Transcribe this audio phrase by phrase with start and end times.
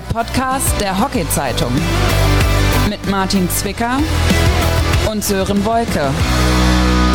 [0.00, 1.70] Der Podcast der Hockey-Zeitung.
[2.88, 3.98] Mit Martin Zwicker
[5.10, 6.10] und Sören Wolke.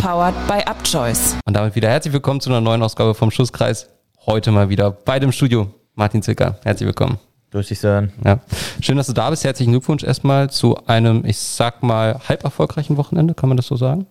[0.02, 1.36] Powered by Upchoice.
[1.46, 3.90] Und damit wieder herzlich willkommen zu einer neuen Ausgabe vom Schusskreis.
[4.26, 5.68] Heute mal wieder bei dem Studio.
[5.96, 7.18] Martin Zwicker, herzlich willkommen.
[7.52, 8.12] Grüß dich, Sören.
[8.24, 8.40] Ja.
[8.82, 9.44] Schön, dass du da bist.
[9.44, 13.34] Herzlichen Glückwunsch erstmal zu einem, ich sag mal, halb erfolgreichen Wochenende.
[13.34, 14.06] Kann man das so sagen?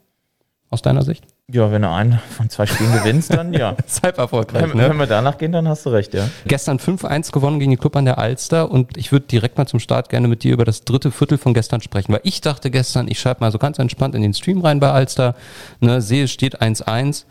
[0.71, 1.25] Aus deiner Sicht?
[1.53, 3.77] Ja, wenn du einen von zwei Spielen gewinnst, dann ja.
[3.87, 4.63] ist halb erfolgreich.
[4.63, 4.89] Wenn, ne?
[4.89, 6.27] wenn wir danach gehen, dann hast du recht, ja.
[6.47, 9.79] Gestern 5-1 gewonnen gegen die Club an der Alster und ich würde direkt mal zum
[9.79, 13.09] Start gerne mit dir über das dritte Viertel von gestern sprechen, weil ich dachte gestern,
[13.09, 15.35] ich schalte mal so ganz entspannt in den Stream rein bei Alster,
[15.81, 17.27] ne, sehe, es steht 1-1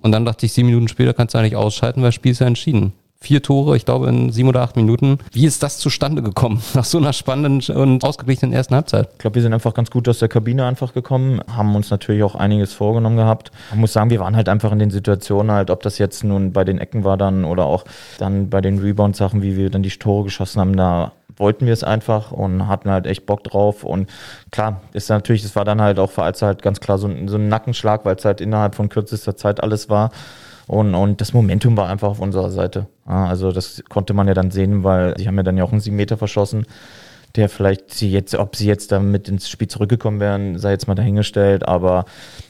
[0.00, 2.38] und dann dachte ich, sieben Minuten später kannst du eigentlich ausschalten, weil das Spiel ist
[2.38, 2.92] ja entschieden.
[3.26, 5.18] Vier Tore, ich glaube in sieben oder acht Minuten.
[5.32, 9.08] Wie ist das zustande gekommen nach so einer spannenden und ausgeglichenen ersten Halbzeit?
[9.14, 12.22] Ich glaube, wir sind einfach ganz gut aus der Kabine einfach gekommen, haben uns natürlich
[12.22, 13.50] auch einiges vorgenommen gehabt.
[13.70, 16.52] Man muss sagen, wir waren halt einfach in den Situationen halt, ob das jetzt nun
[16.52, 17.82] bei den Ecken war dann oder auch
[18.18, 21.82] dann bei den Rebound-Sachen, wie wir dann die Tore geschossen haben, da wollten wir es
[21.82, 23.82] einfach und hatten halt echt Bock drauf.
[23.82, 24.08] Und
[24.52, 27.38] klar, ist natürlich, es war dann halt auch für Alster halt ganz klar so, so
[27.38, 30.12] ein Nackenschlag, weil es halt innerhalb von kürzester Zeit alles war.
[30.66, 32.86] Und, und das Momentum war einfach auf unserer Seite.
[33.04, 35.80] Also das konnte man ja dann sehen, weil sie haben ja dann ja auch einen
[35.80, 36.66] 7 Meter verschossen,
[37.36, 40.94] der vielleicht sie jetzt, ob sie jetzt damit ins Spiel zurückgekommen wären, sei jetzt mal
[40.94, 42.04] dahingestellt, aber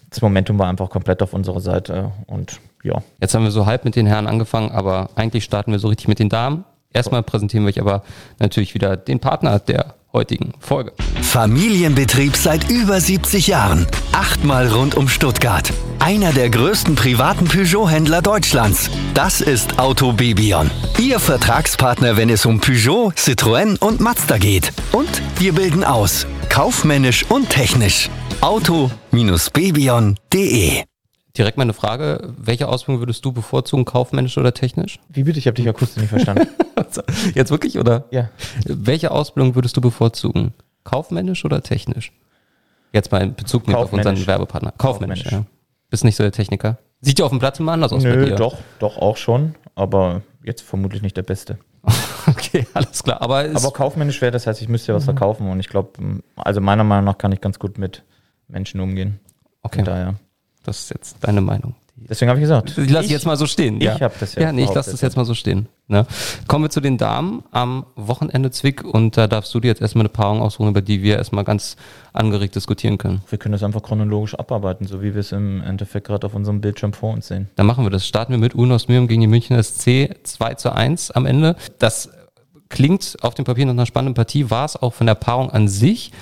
[0.08, 3.02] das Momentum war einfach komplett auf unserer Seite und ja.
[3.20, 6.08] Jetzt haben wir so halb mit den Herren angefangen, aber eigentlich starten wir so richtig
[6.08, 6.64] mit den Damen.
[6.96, 8.02] Erstmal präsentieren wir euch aber
[8.38, 10.94] natürlich wieder den Partner der heutigen Folge.
[11.20, 13.86] Familienbetrieb seit über 70 Jahren.
[14.12, 15.70] Achtmal rund um Stuttgart.
[15.98, 18.90] Einer der größten privaten Peugeot-Händler Deutschlands.
[19.12, 20.70] Das ist Auto Bebion.
[20.98, 24.72] Ihr Vertragspartner, wenn es um Peugeot, Citroën und Mazda geht.
[24.92, 26.26] Und wir bilden aus.
[26.48, 28.08] Kaufmännisch und technisch.
[28.40, 30.84] Auto-bebion.de
[31.36, 34.98] Direkt mal eine Frage, welche Ausbildung würdest du bevorzugen, kaufmännisch oder technisch?
[35.08, 35.38] Wie bitte?
[35.38, 36.48] Ich habe dich akustisch nicht verstanden.
[37.34, 38.04] Jetzt wirklich, oder?
[38.10, 38.30] ja.
[38.64, 40.54] Welche Ausbildung würdest du bevorzugen?
[40.84, 42.12] Kaufmännisch oder technisch?
[42.92, 44.26] Jetzt mal in Bezug auf unseren.
[44.26, 44.72] Werbepartner.
[44.78, 45.46] Kaufmännisch, Kaufmännisch.
[45.48, 45.52] ja.
[45.90, 46.78] Bist nicht so der Techniker.
[47.00, 48.36] Sieht ja auf dem Platz immer anders aus bei Nö, dir.
[48.36, 51.58] doch, doch auch schon, aber jetzt vermutlich nicht der Beste.
[52.28, 53.22] Okay, alles klar.
[53.22, 55.90] Aber, Aber kaufmännisch wäre das heißt, ich müsste ja was verkaufen und ich glaube,
[56.34, 58.02] also meiner Meinung nach kann ich ganz gut mit
[58.48, 59.20] Menschen umgehen.
[59.62, 60.14] okay, Von daher.
[60.66, 61.74] Das ist jetzt deine Meinung.
[61.98, 62.76] Deswegen habe ich gesagt.
[62.76, 63.76] Die lasse ich jetzt mal so stehen.
[63.78, 63.98] ich ja.
[63.98, 65.66] hab das ja Ja, nee, ich lasse das jetzt mal so stehen.
[65.88, 66.06] Ne?
[66.46, 70.02] Kommen wir zu den Damen am Wochenende Zwick und da darfst du dir jetzt erstmal
[70.02, 71.76] eine Paarung aussuchen, über die wir erstmal ganz
[72.12, 73.22] angeregt diskutieren können.
[73.30, 76.60] Wir können das einfach chronologisch abarbeiten, so wie wir es im Endeffekt gerade auf unserem
[76.60, 77.48] Bildschirm vor uns sehen.
[77.56, 78.06] Dann machen wir das.
[78.06, 81.56] Starten wir mit Unos Mürm gegen die Münchner SC 2 zu 1 am Ende.
[81.78, 82.10] Das
[82.68, 85.66] klingt auf dem Papier nach einer spannenden Partie, war es auch von der Paarung an
[85.66, 86.12] sich.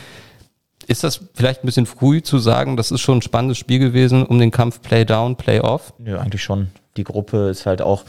[0.87, 4.25] Ist das vielleicht ein bisschen früh zu sagen, das ist schon ein spannendes Spiel gewesen
[4.25, 5.93] um den Kampf Play Down, Play Off?
[6.05, 6.69] Ja, eigentlich schon.
[6.97, 8.05] Die Gruppe ist halt auch,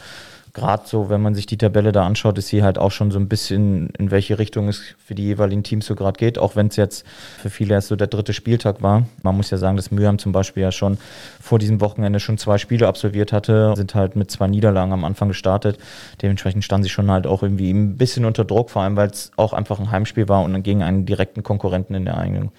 [0.56, 3.18] gerade so, wenn man sich die Tabelle da anschaut, ist sie halt auch schon so
[3.18, 6.68] ein bisschen, in welche Richtung es für die jeweiligen Teams so gerade geht, auch wenn
[6.68, 7.04] es jetzt
[7.38, 9.06] für viele erst so der dritte Spieltag war.
[9.22, 10.96] Man muss ja sagen, dass Mürheim zum Beispiel ja schon
[11.40, 15.28] vor diesem Wochenende schon zwei Spiele absolviert hatte, sind halt mit zwei Niederlagen am Anfang
[15.28, 15.78] gestartet.
[16.22, 19.32] Dementsprechend standen sie schon halt auch irgendwie ein bisschen unter Druck, vor allem weil es
[19.36, 22.50] auch einfach ein Heimspiel war und dann gegen einen direkten Konkurrenten in der eigenen.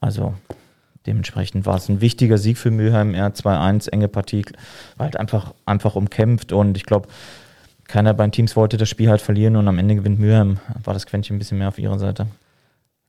[0.00, 0.34] Also
[1.06, 4.44] Dementsprechend war es ein wichtiger Sieg für Mülheim, eher 2-1, enge Partie,
[4.96, 7.08] war halt einfach, einfach umkämpft und ich glaube,
[7.84, 10.94] keiner bei den Teams wollte das Spiel halt verlieren und am Ende gewinnt Mülheim, war
[10.94, 12.26] das Quäntchen ein bisschen mehr auf ihrer Seite.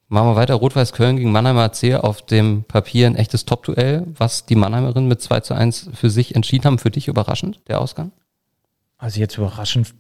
[0.10, 0.54] Machen wir weiter.
[0.54, 5.22] Rot-Weiß Köln gegen Mannheimer AC auf dem Papier ein echtes Top-Duell, was die Mannheimerinnen mit
[5.22, 6.80] 2 zu 1 für sich entschieden haben.
[6.80, 8.14] Für dich überraschend, der Ausgang?
[8.98, 9.94] Also jetzt überraschend,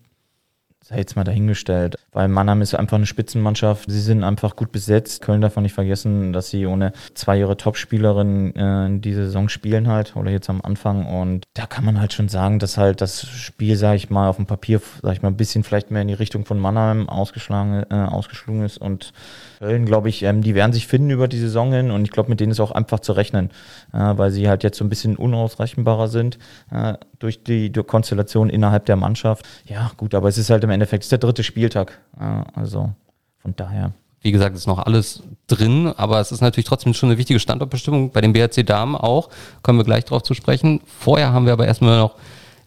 [0.87, 3.91] sei jetzt mal dahingestellt, weil Mannheim ist einfach eine Spitzenmannschaft.
[3.91, 5.21] Sie sind einfach gut besetzt.
[5.21, 9.49] Köln darf man nicht vergessen, dass sie ohne zwei ihre Topspielerinnen äh, in diese Saison
[9.49, 11.05] spielen halt oder jetzt am Anfang.
[11.05, 14.37] Und da kann man halt schon sagen, dass halt das Spiel, sage ich mal, auf
[14.37, 17.83] dem Papier, sage ich mal, ein bisschen vielleicht mehr in die Richtung von Mannheim ausgeschlagen,
[17.89, 18.77] äh, ausgeschlungen ist.
[18.77, 19.11] Und
[19.57, 22.29] Köln, glaube ich, ähm, die werden sich finden über die Saison hin und ich glaube,
[22.29, 23.49] mit denen ist auch einfach zu rechnen,
[23.91, 26.37] äh, weil sie halt jetzt so ein bisschen unausrechenbarer sind
[26.71, 29.45] äh, durch die durch Konstellation innerhalb der Mannschaft.
[29.65, 31.99] Ja, gut, aber es ist halt im Endeffekt ist der dritte Spieltag.
[32.19, 32.91] Äh, also
[33.39, 33.93] von daher.
[34.21, 38.11] Wie gesagt, ist noch alles drin, aber es ist natürlich trotzdem schon eine wichtige Standortbestimmung
[38.11, 39.29] bei den BRC Damen auch.
[39.63, 40.81] Kommen wir gleich drauf zu sprechen.
[40.85, 42.15] Vorher haben wir aber erstmal noch,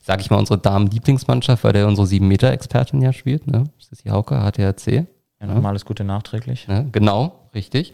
[0.01, 3.47] sag ich mal, unsere Damen-Lieblingsmannschaft, weil der unsere 7-Meter-Expertin ja spielt.
[3.47, 3.65] Ne?
[4.05, 5.07] Die Hauke, HTRC.
[5.41, 6.69] Ja, nochmal alles Gute nachträglich.
[6.69, 6.89] Ne?
[6.93, 7.93] Genau, richtig.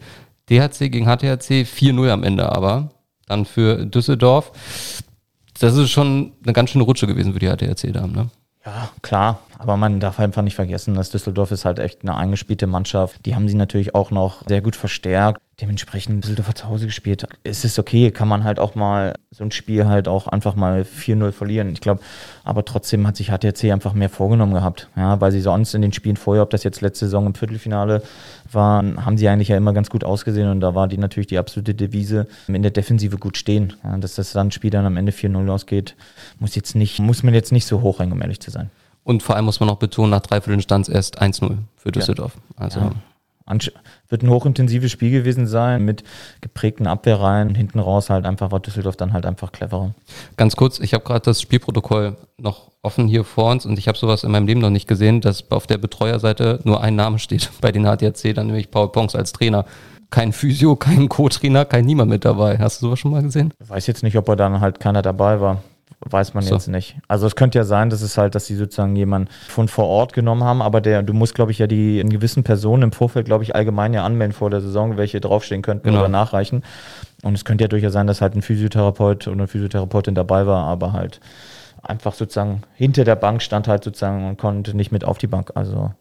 [0.49, 2.89] DHC gegen HTHC 4-0 am Ende aber.
[3.25, 4.51] Dann für Düsseldorf.
[5.59, 8.13] Das ist schon eine ganz schöne Rutsche gewesen für die HTHC-Damen.
[8.13, 8.29] Ne?
[8.65, 12.67] Ja, klar, aber man darf einfach nicht vergessen, dass Düsseldorf ist halt echt eine eingespielte
[12.67, 13.25] Mannschaft.
[13.25, 15.41] Die haben sie natürlich auch noch sehr gut verstärkt.
[15.59, 17.25] Dementsprechend Düsseldorf zu Hause gespielt.
[17.43, 20.81] Es ist okay, kann man halt auch mal so ein Spiel halt auch einfach mal
[20.83, 21.73] 4-0 verlieren.
[21.73, 22.01] Ich glaube,
[22.43, 24.87] aber trotzdem hat sich HTC einfach mehr vorgenommen gehabt.
[24.95, 28.03] Ja, weil sie sonst in den Spielen vorher, ob das jetzt letzte Saison im Viertelfinale
[28.51, 31.39] war, haben sie eigentlich ja immer ganz gut ausgesehen und da war die natürlich die
[31.39, 33.73] absolute Devise, in der Defensive gut stehen.
[33.83, 35.95] Ja, dass das dann Spiel dann am Ende 4-0 ausgeht,
[36.37, 38.69] muss jetzt nicht, muss man jetzt nicht so hoch hängen, um ehrlich zu sein.
[39.03, 41.91] Und vor allem muss man auch betonen, nach drei Vierteln stand es erst 1-0 für
[41.91, 42.33] Düsseldorf.
[42.35, 42.63] Ja.
[42.63, 42.91] Also ja
[44.09, 46.03] wird ein hochintensives Spiel gewesen sein mit
[46.41, 47.55] geprägten Abwehrreihen.
[47.55, 49.93] Hinten raus halt einfach war Düsseldorf dann halt einfach cleverer.
[50.35, 53.97] Ganz kurz, ich habe gerade das Spielprotokoll noch offen hier vor uns und ich habe
[53.97, 57.49] sowas in meinem Leben noch nicht gesehen, dass auf der Betreuerseite nur ein Name steht
[57.61, 59.65] bei den HDRC, dann nämlich Paul Ponks als Trainer.
[60.09, 62.57] Kein Physio, kein Co-Trainer, kein niemand mit dabei.
[62.59, 63.53] Hast du sowas schon mal gesehen?
[63.61, 65.63] Ich weiß jetzt nicht, ob er dann halt keiner dabei war.
[65.99, 66.53] Weiß man so.
[66.53, 66.95] jetzt nicht.
[67.07, 70.13] Also es könnte ja sein, dass es halt, dass sie sozusagen jemanden von vor Ort
[70.13, 73.25] genommen haben, aber der, du musst, glaube ich, ja die in gewissen Personen im Vorfeld,
[73.25, 76.01] glaube ich, allgemein ja anmelden vor der Saison, welche draufstehen könnten genau.
[76.01, 76.63] oder nachreichen.
[77.23, 80.65] Und es könnte ja durchaus sein, dass halt ein Physiotherapeut oder eine Physiotherapeutin dabei war,
[80.65, 81.19] aber halt
[81.81, 85.51] einfach sozusagen hinter der Bank stand halt sozusagen und konnte nicht mit auf die Bank.
[85.55, 85.93] Also,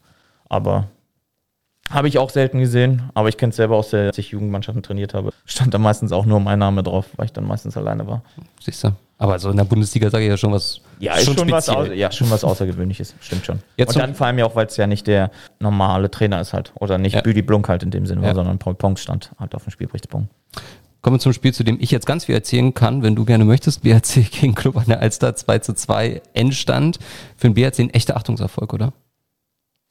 [0.51, 0.89] aber
[1.91, 4.83] habe ich auch selten gesehen, aber ich kenne es selber aus der, als ich Jugendmannschaften
[4.83, 5.31] trainiert habe.
[5.47, 8.23] Stand da meistens auch nur mein Name drauf, weil ich dann meistens alleine war.
[8.61, 8.93] Siehst du?
[9.19, 10.81] Aber so in der Bundesliga sage ich ja schon was.
[10.99, 13.61] Ja, ist schon, schon was, ja, schon was Außergewöhnliches, stimmt schon.
[13.77, 16.53] Jetzt und dann vor allem ja auch, weil es ja nicht der normale Trainer ist
[16.53, 16.73] halt.
[16.75, 17.23] Oder nicht ja.
[17.23, 18.35] Büdi Blunk halt in dem Sinne, ja.
[18.35, 20.31] sondern Paul Ponks stand halt auf dem Spielberichtspunkt.
[21.01, 23.45] Kommen wir zum Spiel, zu dem ich jetzt ganz viel erzählen kann, wenn du gerne
[23.45, 23.83] möchtest.
[23.83, 26.99] BRC gegen Club an der Alster 2 zu 2 Endstand.
[27.37, 28.93] Für den BRC ein echter Achtungserfolg, oder?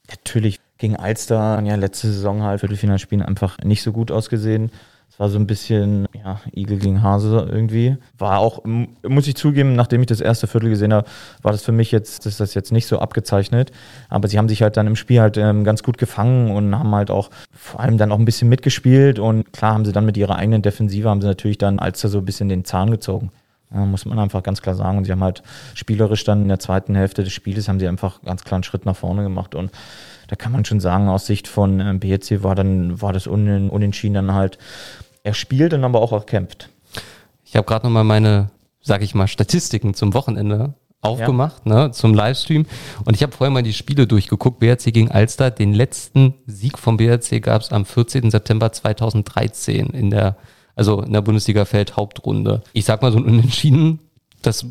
[0.09, 0.59] Natürlich.
[0.77, 4.71] Gegen Alster, ja, letzte Saison halt Viertelfinalspielen einfach nicht so gut ausgesehen.
[5.15, 7.95] Es war so ein bisschen, ja, Igel gegen Hase irgendwie.
[8.17, 11.07] War auch, muss ich zugeben, nachdem ich das erste Viertel gesehen habe,
[11.41, 13.71] war das für mich jetzt, ist das jetzt nicht so abgezeichnet.
[14.09, 16.93] Aber sie haben sich halt dann im Spiel halt ähm, ganz gut gefangen und haben
[16.93, 19.17] halt auch vor allem dann auch ein bisschen mitgespielt.
[19.17, 22.09] Und klar haben sie dann mit ihrer eigenen Defensive, haben sie natürlich dann als da
[22.09, 23.31] so ein bisschen den Zahn gezogen.
[23.73, 24.97] Ja, muss man einfach ganz klar sagen.
[24.97, 25.43] Und sie haben halt
[25.75, 28.85] spielerisch dann in der zweiten Hälfte des Spieles haben sie einfach ganz klar einen Schritt
[28.85, 29.55] nach vorne gemacht.
[29.55, 29.71] Und
[30.27, 34.15] da kann man schon sagen, aus Sicht von ähm, BHC war dann, war das Unentschieden
[34.15, 34.57] dann halt
[35.25, 36.69] er spielt und aber auch erkämpft.
[37.43, 41.87] Ich habe gerade nochmal meine, sag ich mal, Statistiken zum Wochenende aufgemacht, ja.
[41.87, 42.65] ne, zum Livestream.
[43.05, 44.59] Und ich habe vorher mal die Spiele durchgeguckt.
[44.59, 45.49] BRC gegen Alster.
[45.49, 48.29] Den letzten Sieg vom BRC gab es am 14.
[48.29, 50.37] September 2013 in der,
[50.75, 52.61] also in der Bundesliga Feld Hauptrunde.
[52.73, 53.99] Ich sag mal so ein Unentschieden,
[54.43, 54.65] das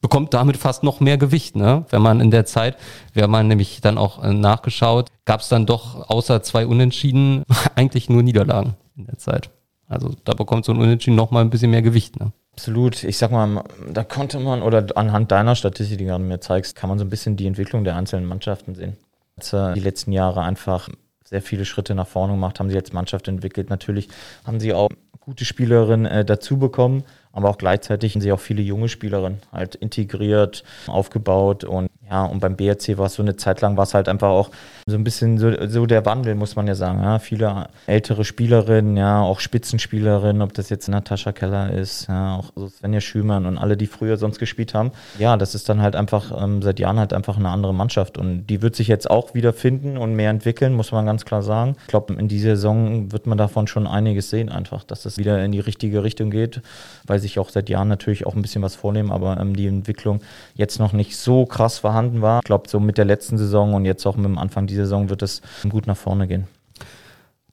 [0.00, 1.84] bekommt damit fast noch mehr Gewicht, ne?
[1.90, 2.76] Wenn man in der Zeit,
[3.12, 7.42] wir haben nämlich dann auch äh, nachgeschaut, gab es dann doch außer zwei Unentschieden
[7.74, 9.50] eigentlich nur Niederlagen in der Zeit.
[9.88, 12.18] Also da bekommt so ein Unentschieden nochmal ein bisschen mehr Gewicht.
[12.18, 12.32] Ne?
[12.52, 13.04] Absolut.
[13.04, 13.62] Ich sag mal,
[13.92, 17.10] da konnte man, oder anhand deiner Statistik, die du mir zeigst, kann man so ein
[17.10, 18.96] bisschen die Entwicklung der einzelnen Mannschaften sehen.
[19.36, 20.88] Als äh, die letzten Jahre einfach
[21.24, 23.70] sehr viele Schritte nach vorne gemacht, haben sie als Mannschaft entwickelt.
[23.70, 24.08] Natürlich
[24.44, 24.88] haben sie auch
[25.20, 27.04] gute Spielerinnen äh, dazu bekommen,
[27.36, 32.38] aber auch gleichzeitig haben sie auch viele junge Spielerinnen halt integriert, aufgebaut und ja, und
[32.38, 34.50] beim BRC war es so eine Zeit lang, war es halt einfach auch
[34.86, 37.02] so ein bisschen so, so der Wandel, muss man ja sagen.
[37.02, 37.18] Ja.
[37.18, 43.00] Viele ältere Spielerinnen, ja, auch Spitzenspielerinnen, ob das jetzt Natascha Keller ist, ja, auch Svenja
[43.00, 44.92] Schümann und alle, die früher sonst gespielt haben.
[45.18, 48.46] Ja, das ist dann halt einfach ähm, seit Jahren halt einfach eine andere Mannschaft und
[48.46, 51.74] die wird sich jetzt auch wieder finden und mehr entwickeln, muss man ganz klar sagen.
[51.82, 55.44] Ich glaube, in dieser Saison wird man davon schon einiges sehen, einfach, dass das wieder
[55.44, 56.62] in die richtige Richtung geht,
[57.04, 60.20] weil sich auch seit Jahren natürlich auch ein bisschen was vornehmen, aber ähm, die Entwicklung
[60.54, 62.40] jetzt noch nicht so krass vorhanden war.
[62.40, 65.08] Ich glaube, so mit der letzten Saison und jetzt auch mit dem Anfang dieser Saison
[65.08, 66.46] wird es gut nach vorne gehen.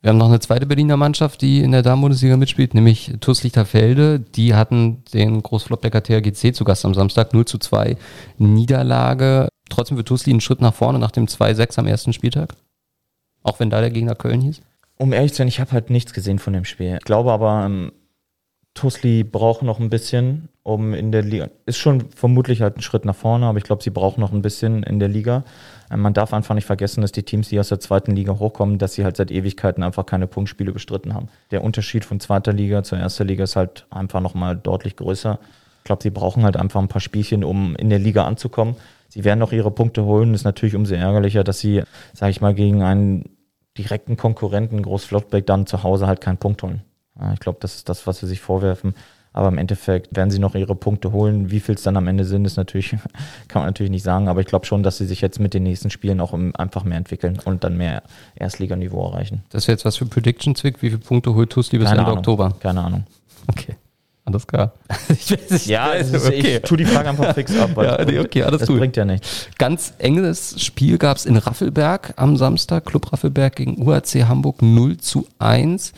[0.03, 4.19] Wir haben noch eine zweite Berliner Mannschaft, die in der Damen-Bundesliga mitspielt, nämlich TuS Lichterfelde.
[4.19, 7.95] Die hatten den Großflottbecker THGC zu Gast am Samstag, 0 zu 2
[8.37, 9.47] Niederlage.
[9.69, 12.53] Trotzdem wird TuSli einen Schritt nach vorne nach dem 2-6 am ersten Spieltag.
[13.43, 14.59] Auch wenn da der Gegner Köln hieß.
[14.97, 16.97] Um ehrlich zu sein, ich habe halt nichts gesehen von dem Spiel.
[16.97, 17.69] Ich glaube aber,
[18.83, 21.47] Tusli braucht noch ein bisschen, um in der Liga.
[21.65, 24.41] Ist schon vermutlich halt ein Schritt nach vorne, aber ich glaube, sie brauchen noch ein
[24.41, 25.45] bisschen in der Liga.
[25.89, 28.79] Ähm, man darf einfach nicht vergessen, dass die Teams, die aus der zweiten Liga hochkommen,
[28.79, 31.29] dass sie halt seit Ewigkeiten einfach keine Punktspiele bestritten haben.
[31.51, 35.39] Der Unterschied von zweiter Liga zur ersten Liga ist halt einfach nochmal deutlich größer.
[35.77, 38.75] Ich glaube, sie brauchen halt einfach ein paar Spielchen, um in der Liga anzukommen.
[39.07, 40.33] Sie werden noch ihre Punkte holen.
[40.33, 43.29] Ist natürlich umso ärgerlicher, dass sie, sage ich mal, gegen einen
[43.77, 46.81] direkten Konkurrenten, Groß Flottbeck, dann zu Hause halt keinen Punkt holen.
[47.33, 48.95] Ich glaube, das ist das, was sie sich vorwerfen.
[49.35, 51.49] Aber im Endeffekt werden sie noch ihre Punkte holen.
[51.49, 52.91] Wie viel es dann am Ende sind, ist natürlich,
[53.47, 54.27] kann man natürlich nicht sagen.
[54.27, 56.97] Aber ich glaube schon, dass sie sich jetzt mit den nächsten Spielen auch einfach mehr
[56.97, 58.03] entwickeln und dann mehr
[58.35, 59.43] Erstliganiveau erreichen.
[59.49, 60.81] Das wäre jetzt was für Prediction, Zwick.
[60.81, 62.55] Wie viele Punkte holt Tusli bis Ende Oktober?
[62.59, 63.05] Keine Ahnung.
[63.47, 63.75] Okay.
[64.25, 64.71] Alles klar.
[65.09, 65.65] ich weiß nicht.
[65.65, 66.57] Ja, ist, okay.
[66.57, 67.71] ich tue die Frage einfach fix ab.
[67.77, 68.77] ja, nee, okay, alles das gut.
[68.77, 69.49] bringt ja nichts.
[69.57, 72.85] Ganz enges Spiel gab es in Raffelberg am Samstag.
[72.85, 75.91] Club Raffelberg gegen UAC Hamburg 0 zu 1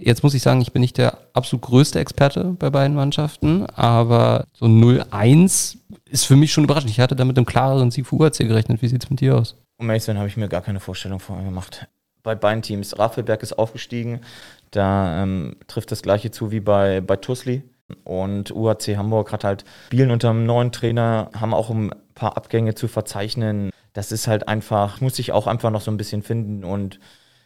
[0.00, 4.46] Jetzt muss ich sagen, ich bin nicht der absolut größte Experte bei beiden Mannschaften, aber
[4.52, 5.76] so 0-1
[6.10, 6.90] ist für mich schon überraschend.
[6.90, 8.82] Ich hatte da mit einem klareren Sieg für UAC gerechnet.
[8.82, 9.56] Wie sieht es mit dir aus?
[9.78, 11.86] Um ehrlich zu sein, habe ich mir gar keine Vorstellung vorher gemacht.
[12.22, 12.98] Bei beiden Teams.
[12.98, 14.20] Rafelberg ist aufgestiegen.
[14.70, 17.62] Da ähm, trifft das gleiche zu wie bei, bei Tusli.
[18.04, 22.74] Und UAC Hamburg hat halt Spielen unter einem neuen Trainer, haben auch ein paar Abgänge
[22.74, 23.70] zu verzeichnen.
[23.94, 26.64] Das ist halt einfach, muss ich auch einfach noch so ein bisschen finden.
[26.64, 27.00] Und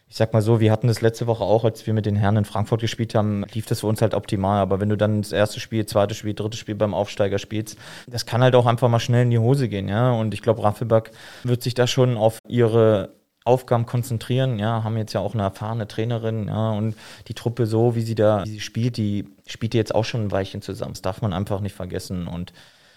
[0.07, 2.37] ich sag mal so, wir hatten das letzte Woche auch, als wir mit den Herren
[2.37, 4.59] in Frankfurt gespielt haben, lief das für uns halt optimal.
[4.59, 8.25] Aber wenn du dann das erste Spiel, zweite Spiel, dritte Spiel beim Aufsteiger spielst, das
[8.25, 10.11] kann halt auch einfach mal schnell in die Hose gehen, ja.
[10.11, 11.11] Und ich glaube, Raffelberg
[11.43, 15.87] wird sich da schon auf ihre Aufgaben konzentrieren, ja, haben jetzt ja auch eine erfahrene
[15.87, 16.95] Trainerin, ja, und
[17.27, 20.31] die Truppe so, wie sie da wie sie spielt, die spielt jetzt auch schon ein
[20.31, 20.93] Weilchen zusammen.
[20.93, 22.53] Das darf man einfach nicht vergessen und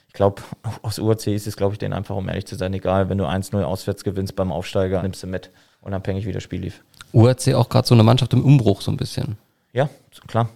[0.09, 0.43] ich glaube,
[0.83, 3.25] aus UAC ist es, glaube ich, denen einfach, um ehrlich zu sein, egal, wenn du
[3.25, 6.85] 1-0 auswärts gewinnst beim Aufsteiger, nimmst du mit, unabhängig wie das Spiel lief.
[7.13, 9.37] UAC auch gerade so eine Mannschaft im Umbruch so ein bisschen.
[9.73, 9.89] Ja,
[10.27, 10.49] klar.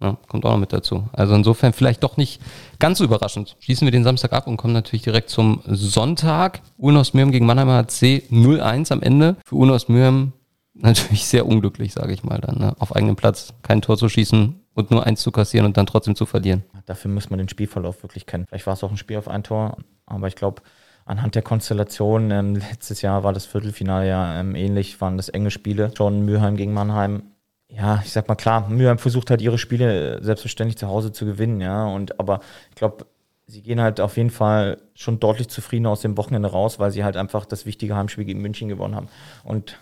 [0.00, 1.08] Ja, kommt auch noch mit dazu.
[1.12, 2.42] Also insofern vielleicht doch nicht
[2.78, 3.56] ganz so überraschend.
[3.60, 6.60] Schließen wir den Samstag ab und kommen natürlich direkt zum Sonntag.
[6.76, 9.36] Ulnos Mürm gegen Mannheimer HC 0-1 am Ende.
[9.46, 10.32] Für Ulnos Mürm
[10.74, 12.58] natürlich sehr unglücklich, sage ich mal dann.
[12.58, 12.76] Ne?
[12.78, 16.16] Auf eigenem Platz kein Tor zu schießen und nur eins zu kassieren und dann trotzdem
[16.16, 16.64] zu verlieren.
[16.86, 18.44] Dafür muss man den Spielverlauf wirklich kennen.
[18.48, 20.62] Vielleicht war es auch ein Spiel auf ein Tor, aber ich glaube,
[21.04, 25.50] anhand der Konstellation, ähm, letztes Jahr war das Viertelfinale ja ähm, ähnlich, waren das enge
[25.50, 25.92] Spiele.
[25.96, 27.34] Schon Mülheim gegen Mannheim
[27.76, 31.60] ja, ich sag mal klar, Mülheim versucht halt ihre Spiele selbstverständlich zu Hause zu gewinnen,
[31.60, 31.86] ja.
[31.86, 33.06] Und aber ich glaube,
[33.46, 37.04] sie gehen halt auf jeden Fall schon deutlich zufriedener aus dem Wochenende raus, weil sie
[37.04, 39.08] halt einfach das wichtige Heimspiel gegen München gewonnen haben.
[39.42, 39.78] Und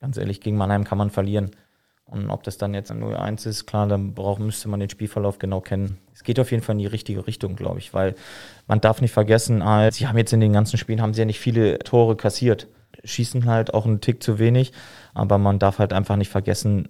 [0.00, 1.50] ganz ehrlich, gegen Mannheim kann man verlieren.
[2.10, 5.38] Und ob das dann jetzt ein 0-1 ist, klar, dann braucht, müsste man den Spielverlauf
[5.38, 5.98] genau kennen.
[6.14, 8.14] Es geht auf jeden Fall in die richtige Richtung, glaube ich, weil
[8.66, 11.26] man darf nicht vergessen, halt, sie haben jetzt in den ganzen Spielen haben sie ja
[11.26, 12.66] nicht viele Tore kassiert.
[13.04, 14.72] Schießen halt auch einen Tick zu wenig,
[15.12, 16.88] aber man darf halt einfach nicht vergessen,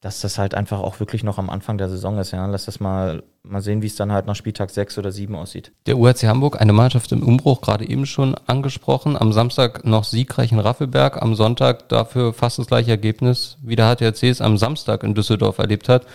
[0.00, 2.30] dass das halt einfach auch wirklich noch am Anfang der Saison ist.
[2.30, 2.46] Ja.
[2.46, 5.72] Lass das mal, mal sehen, wie es dann halt nach Spieltag 6 oder 7 aussieht.
[5.86, 9.16] Der URC Hamburg, eine Mannschaft im Umbruch, gerade eben schon angesprochen.
[9.16, 13.94] Am Samstag noch siegreich in Raffelberg, am Sonntag dafür fast das gleiche Ergebnis, wie der
[13.94, 16.06] HTRC es am Samstag in Düsseldorf erlebt hat.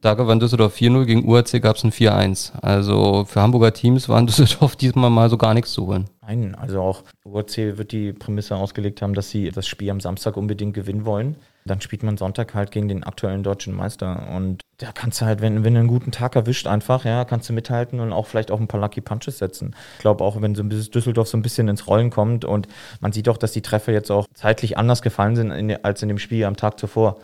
[0.00, 2.52] Da gewann Düsseldorf 4-0, gegen URC gab es ein 4-1.
[2.62, 6.08] Also für Hamburger Teams war in Düsseldorf diesmal mal so gar nichts zu holen.
[6.22, 10.36] Nein, also auch URC wird die Prämisse ausgelegt haben, dass sie das Spiel am Samstag
[10.36, 11.36] unbedingt gewinnen wollen.
[11.66, 14.28] Dann spielt man Sonntag halt gegen den aktuellen deutschen Meister.
[14.34, 17.48] Und da kannst du halt, wenn, wenn du einen guten Tag erwischt, einfach, ja, kannst
[17.48, 19.76] du mithalten und auch vielleicht auch ein paar Lucky Punches setzen.
[19.96, 22.66] Ich glaube auch, wenn so ein bisschen Düsseldorf so ein bisschen ins Rollen kommt und
[23.00, 26.08] man sieht auch, dass die Treffer jetzt auch zeitlich anders gefallen sind in, als in
[26.08, 27.18] dem Spiel am Tag zuvor.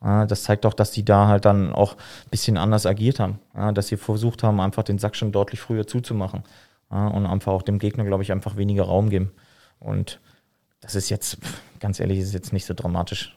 [0.00, 3.38] Das zeigt auch, dass die da halt dann auch ein bisschen anders agiert haben.
[3.74, 6.42] Dass sie versucht haben, einfach den Sack schon deutlich früher zuzumachen.
[6.88, 9.30] Und einfach auch dem Gegner, glaube ich, einfach weniger Raum geben.
[9.78, 10.18] Und
[10.80, 11.38] das ist jetzt,
[11.78, 13.36] ganz ehrlich, ist jetzt nicht so dramatisch,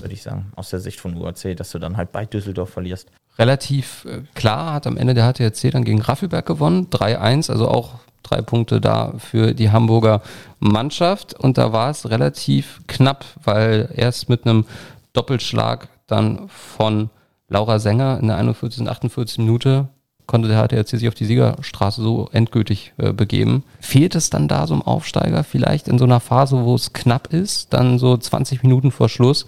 [0.00, 3.10] würde ich sagen, aus der Sicht von UAC, dass du dann halt bei Düsseldorf verlierst.
[3.38, 7.94] Relativ äh, klar hat am Ende der HTRC dann gegen Raffelberg gewonnen, 3-1, also auch
[8.22, 10.22] drei Punkte da für die Hamburger
[10.58, 11.34] Mannschaft.
[11.34, 14.66] Und da war es relativ knapp, weil erst mit einem
[15.12, 17.10] Doppelschlag dann von
[17.48, 18.80] Laura Sänger in der 41.
[18.80, 19.38] und 48.
[19.38, 19.88] Minute
[20.26, 23.64] konnte der HTRC sich auf die Siegerstraße so endgültig äh, begeben.
[23.80, 27.32] Fehlt es dann da so im Aufsteiger vielleicht in so einer Phase, wo es knapp
[27.32, 29.46] ist, dann so 20 Minuten vor Schluss,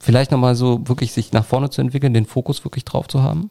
[0.00, 3.50] vielleicht nochmal so wirklich sich nach vorne zu entwickeln, den Fokus wirklich drauf zu haben?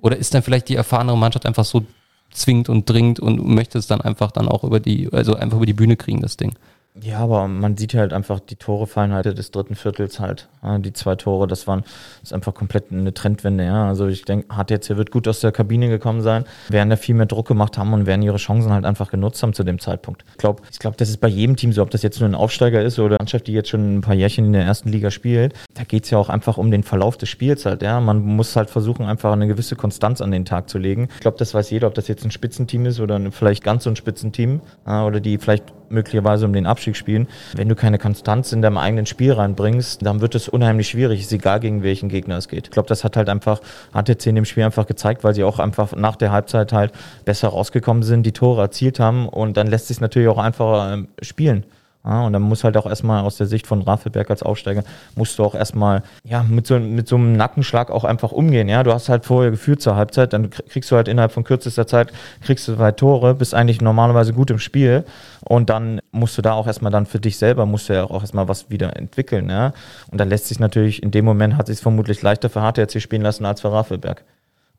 [0.00, 1.84] Oder ist dann vielleicht die erfahrene Mannschaft einfach so
[2.30, 5.66] zwingend und dringend und möchte es dann einfach dann auch über die, also einfach über
[5.66, 6.54] die Bühne kriegen, das Ding?
[7.00, 10.48] Ja, aber man sieht halt einfach, die Tore fallen halt des dritten Viertels halt.
[10.78, 11.84] Die zwei Tore, das waren,
[12.24, 13.86] ist einfach komplett eine Trendwende, ja.
[13.86, 17.26] Also ich denke, er wird gut aus der Kabine gekommen sein, werden da viel mehr
[17.26, 20.24] Druck gemacht haben und werden ihre Chancen halt einfach genutzt haben zu dem Zeitpunkt.
[20.32, 22.34] Ich glaube, ich glaube, das ist bei jedem Team so, ob das jetzt nur ein
[22.34, 25.12] Aufsteiger ist oder eine Mannschaft, die jetzt schon ein paar Jährchen in der ersten Liga
[25.12, 25.54] spielt.
[25.74, 28.00] Da geht's ja auch einfach um den Verlauf des Spiels halt, ja.
[28.00, 31.06] Man muss halt versuchen, einfach eine gewisse Konstanz an den Tag zu legen.
[31.14, 33.90] Ich glaube, das weiß jeder, ob das jetzt ein Spitzenteam ist oder vielleicht ganz so
[33.90, 37.28] ein Spitzenteam oder die vielleicht möglicherweise um den Abstieg spielen.
[37.54, 41.20] Wenn du keine Konstanz in deinem eigenen Spiel reinbringst, dann wird es unheimlich schwierig.
[41.20, 42.66] Ist egal, gegen welchen Gegner es geht.
[42.66, 43.60] Ich glaube, das hat halt einfach
[43.92, 46.92] HTC in dem Spiel einfach gezeigt, weil sie auch einfach nach der Halbzeit halt
[47.24, 51.08] besser rausgekommen sind, die Tore erzielt haben und dann lässt sich natürlich auch einfacher ähm,
[51.22, 51.64] spielen.
[52.08, 54.82] Ja, und dann muss halt auch erstmal aus der Sicht von Rafelberg als Aufsteiger,
[55.14, 58.66] musst du auch erstmal ja, mit, so, mit so einem Nackenschlag auch einfach umgehen.
[58.66, 58.82] Ja?
[58.82, 62.10] Du hast halt vorher geführt zur Halbzeit, dann kriegst du halt innerhalb von kürzester Zeit,
[62.40, 65.04] kriegst du zwei Tore, bist eigentlich normalerweise gut im Spiel
[65.44, 68.22] und dann musst du da auch erstmal dann für dich selber, musst du ja auch
[68.22, 69.50] erstmal was wieder entwickeln.
[69.50, 69.74] Ja?
[70.10, 73.22] Und dann lässt sich natürlich, in dem Moment hat sich vermutlich leichter für HTRC spielen
[73.22, 74.24] lassen als für Rafelberg.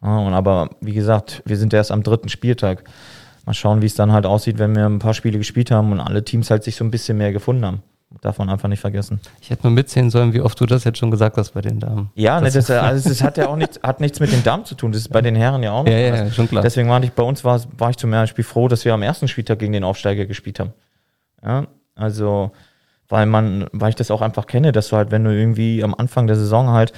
[0.02, 2.86] Ja, aber wie gesagt, wir sind erst am dritten Spieltag.
[3.50, 6.00] Mal schauen, wie es dann halt aussieht, wenn wir ein paar Spiele gespielt haben und
[6.00, 7.82] alle Teams halt sich so ein bisschen mehr gefunden haben.
[8.22, 9.20] Darf man einfach nicht vergessen.
[9.42, 11.80] Ich hätte nur mitzählen sollen, wie oft du das jetzt schon gesagt hast bei den
[11.80, 12.12] Damen.
[12.14, 14.66] Ja, das, ne, das, also das hat ja auch nichts, hat nichts mit den Damen
[14.66, 14.92] zu tun.
[14.92, 15.92] Das ist bei den Herren ja auch noch.
[15.92, 16.62] Ja, ja, ja, schon klar.
[16.62, 19.28] Deswegen war ich, bei uns war, war ich zum Beispiel froh, dass wir am ersten
[19.28, 20.74] Spieltag gegen den Aufsteiger gespielt haben.
[21.44, 21.66] Ja,
[21.96, 22.52] also,
[23.08, 25.96] weil man, weil ich das auch einfach kenne, dass du halt, wenn du irgendwie am
[25.96, 26.94] Anfang der Saison halt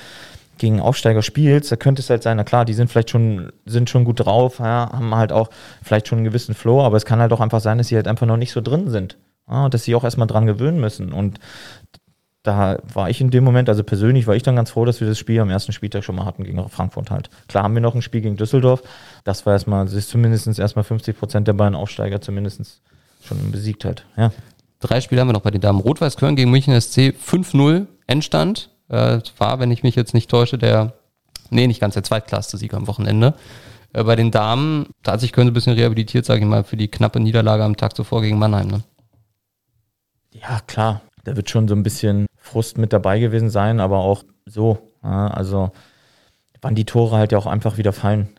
[0.62, 3.90] gegen Aufsteiger spielst, da könnte es halt sein, na klar, die sind vielleicht schon, sind
[3.90, 5.50] schon gut drauf, ja, haben halt auch
[5.82, 8.08] vielleicht schon einen gewissen Flow, aber es kann halt auch einfach sein, dass sie halt
[8.08, 9.18] einfach noch nicht so drin sind.
[9.50, 11.12] Ja, dass sie auch erstmal dran gewöhnen müssen.
[11.12, 11.40] Und
[12.44, 15.08] da war ich in dem Moment, also persönlich war ich dann ganz froh, dass wir
[15.08, 17.30] das Spiel am ersten Spieltag schon mal hatten gegen Frankfurt halt.
[17.48, 18.84] Klar haben wir noch ein Spiel gegen Düsseldorf.
[19.24, 22.82] Das war erstmal, das ist zumindest erstmal 50 Prozent der beiden Aufsteiger zumindest
[23.24, 24.06] schon besiegt halt.
[24.16, 24.32] Ja.
[24.80, 25.80] Drei Spiele haben wir noch bei den Damen.
[25.80, 28.70] Rot-Weiß Köln gegen München SC 5-0 Endstand.
[28.92, 30.94] Äh, war, wenn ich mich jetzt nicht täusche, der,
[31.50, 33.34] nee, nicht ganz der zweitklasse Sieger am Wochenende.
[33.94, 36.76] Äh, bei den Damen, da hat sich Köln ein bisschen rehabilitiert, sage ich mal, für
[36.76, 38.68] die knappe Niederlage am Tag zuvor gegen Mannheim.
[38.68, 38.84] Ne?
[40.34, 41.02] Ja, klar.
[41.24, 44.80] Da wird schon so ein bisschen Frust mit dabei gewesen sein, aber auch so.
[45.04, 45.72] Ja, also
[46.62, 48.30] wann die Tore halt ja auch einfach wieder fallen.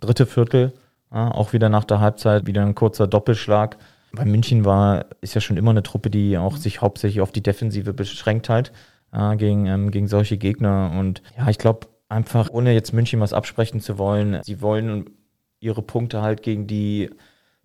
[0.00, 0.72] Dritte Viertel,
[1.12, 3.76] ja, auch wieder nach der Halbzeit, wieder ein kurzer Doppelschlag.
[4.12, 7.42] Bei München war, ist ja schon immer eine Truppe, die auch sich hauptsächlich auf die
[7.42, 8.72] Defensive beschränkt halt
[9.12, 10.92] äh, gegen, ähm, gegen solche Gegner.
[10.98, 15.10] Und ja, ich glaube einfach, ohne jetzt München was absprechen zu wollen, sie wollen
[15.60, 17.10] ihre Punkte halt gegen die,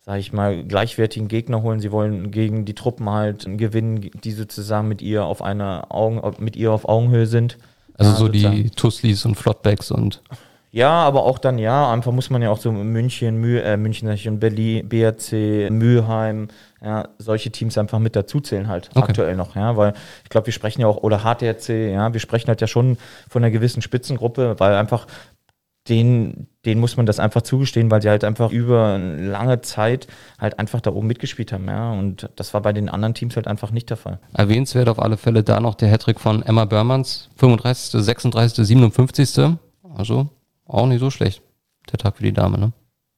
[0.01, 1.79] sage ich mal, gleichwertigen Gegner holen.
[1.79, 6.55] Sie wollen gegen die Truppen halt gewinnen, die sozusagen mit ihr auf einer Augen, mit
[6.55, 7.57] ihr auf Augenhöhe sind.
[7.97, 8.55] Also ja, so sozusagen.
[8.55, 10.21] die Tuslis und Flottbacks und
[10.75, 14.39] ja, aber auch dann, ja, einfach muss man ja auch so München, Mü äh, München,
[14.41, 16.49] Berlin, BRC, Mülheim,
[16.83, 18.99] ja, solche Teams einfach mit dazuzählen halt okay.
[19.07, 19.93] aktuell noch, ja, weil
[20.25, 22.97] ich glaube, wir sprechen ja auch, oder HTRC, ja, wir sprechen halt ja schon
[23.29, 25.07] von einer gewissen Spitzengruppe, weil einfach
[25.87, 30.07] den, den muss man das einfach zugestehen, weil sie halt einfach über eine lange Zeit
[30.37, 31.93] halt einfach da oben mitgespielt haben, ja.
[31.93, 34.19] Und das war bei den anderen Teams halt einfach nicht der Fall.
[34.33, 39.55] Erwähnenswert auf alle Fälle da noch der Hattrick von Emma Börmanns, 35., 36., 57.
[39.95, 40.27] Also
[40.65, 41.41] auch nicht so schlecht,
[41.91, 42.73] der Tag für die Dame, ne?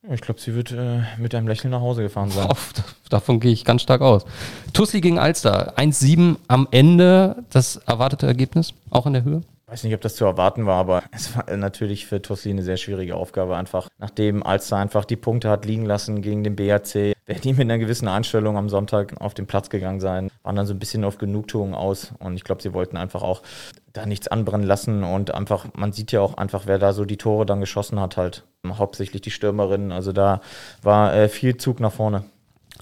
[0.09, 2.47] Ich glaube, sie wird äh, mit einem Lächeln nach Hause gefahren sein.
[2.47, 2.73] Auf,
[3.09, 4.25] davon gehe ich ganz stark aus.
[4.71, 9.41] Tussi gegen Alster, 1-7 am Ende, das erwartete Ergebnis, auch in der Höhe?
[9.65, 12.63] Ich weiß nicht, ob das zu erwarten war, aber es war natürlich für Tussi eine
[12.63, 13.57] sehr schwierige Aufgabe.
[13.57, 17.61] Einfach, nachdem Alster einfach die Punkte hat liegen lassen gegen den BRC, werden die mit
[17.61, 21.03] einer gewissen Einstellung am Sonntag auf den Platz gegangen sein, waren dann so ein bisschen
[21.03, 22.13] auf Genugtuung aus.
[22.19, 23.41] Und ich glaube, sie wollten einfach auch
[23.97, 25.03] da nichts anbrennen lassen.
[25.03, 28.17] Und einfach, man sieht ja auch einfach, wer da so die Tore dann geschossen hat,
[28.17, 28.43] halt.
[28.67, 29.91] Hauptsächlich die Stürmerinnen.
[29.91, 30.41] Also da
[30.81, 32.23] war äh, viel Zug nach vorne.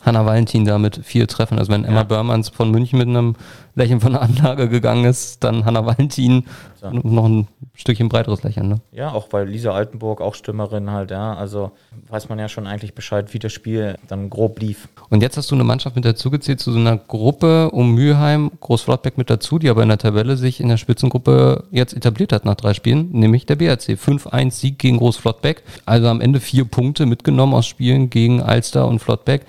[0.04, 1.58] Hanna Valentin da mit vier Treffen.
[1.58, 2.04] Also wenn Emma ja.
[2.04, 3.36] Börmanns von München mit einem
[3.76, 6.46] Lächeln von der Anlage gegangen ist, dann Hanna Valentin
[6.82, 6.92] ja.
[6.92, 8.70] noch ein Stückchen breiteres Lächeln.
[8.70, 8.82] Ne?
[8.92, 11.34] Ja, auch weil Lisa Altenburg, auch Stürmerin halt, ja.
[11.36, 11.72] Also
[12.10, 14.88] weiß man ja schon eigentlich Bescheid, wie das Spiel dann grob lief.
[15.10, 19.18] Und jetzt hast du eine Mannschaft mit dazugezählt zu so einer Gruppe um Mülheim, Großflottbeck
[19.18, 22.56] mit dazu, die aber in der Tabelle sich in der Spitzengruppe jetzt etabliert hat nach
[22.56, 23.96] drei Spielen, nämlich der BRC.
[23.96, 25.64] 5-1 Sieg gegen Großflottbeck.
[25.86, 29.46] Also am Ende vier Punkte mitgenommen aus Spielen gegen Alster und Flottbeck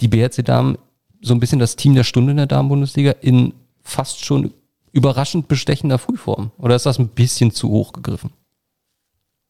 [0.00, 0.78] die BRC-Damen
[1.22, 3.54] so ein bisschen das Team der Stunde in der Damenbundesliga in
[3.86, 4.52] fast schon
[4.92, 6.50] überraschend bestechender Frühform?
[6.58, 8.32] Oder ist das ein bisschen zu hoch gegriffen?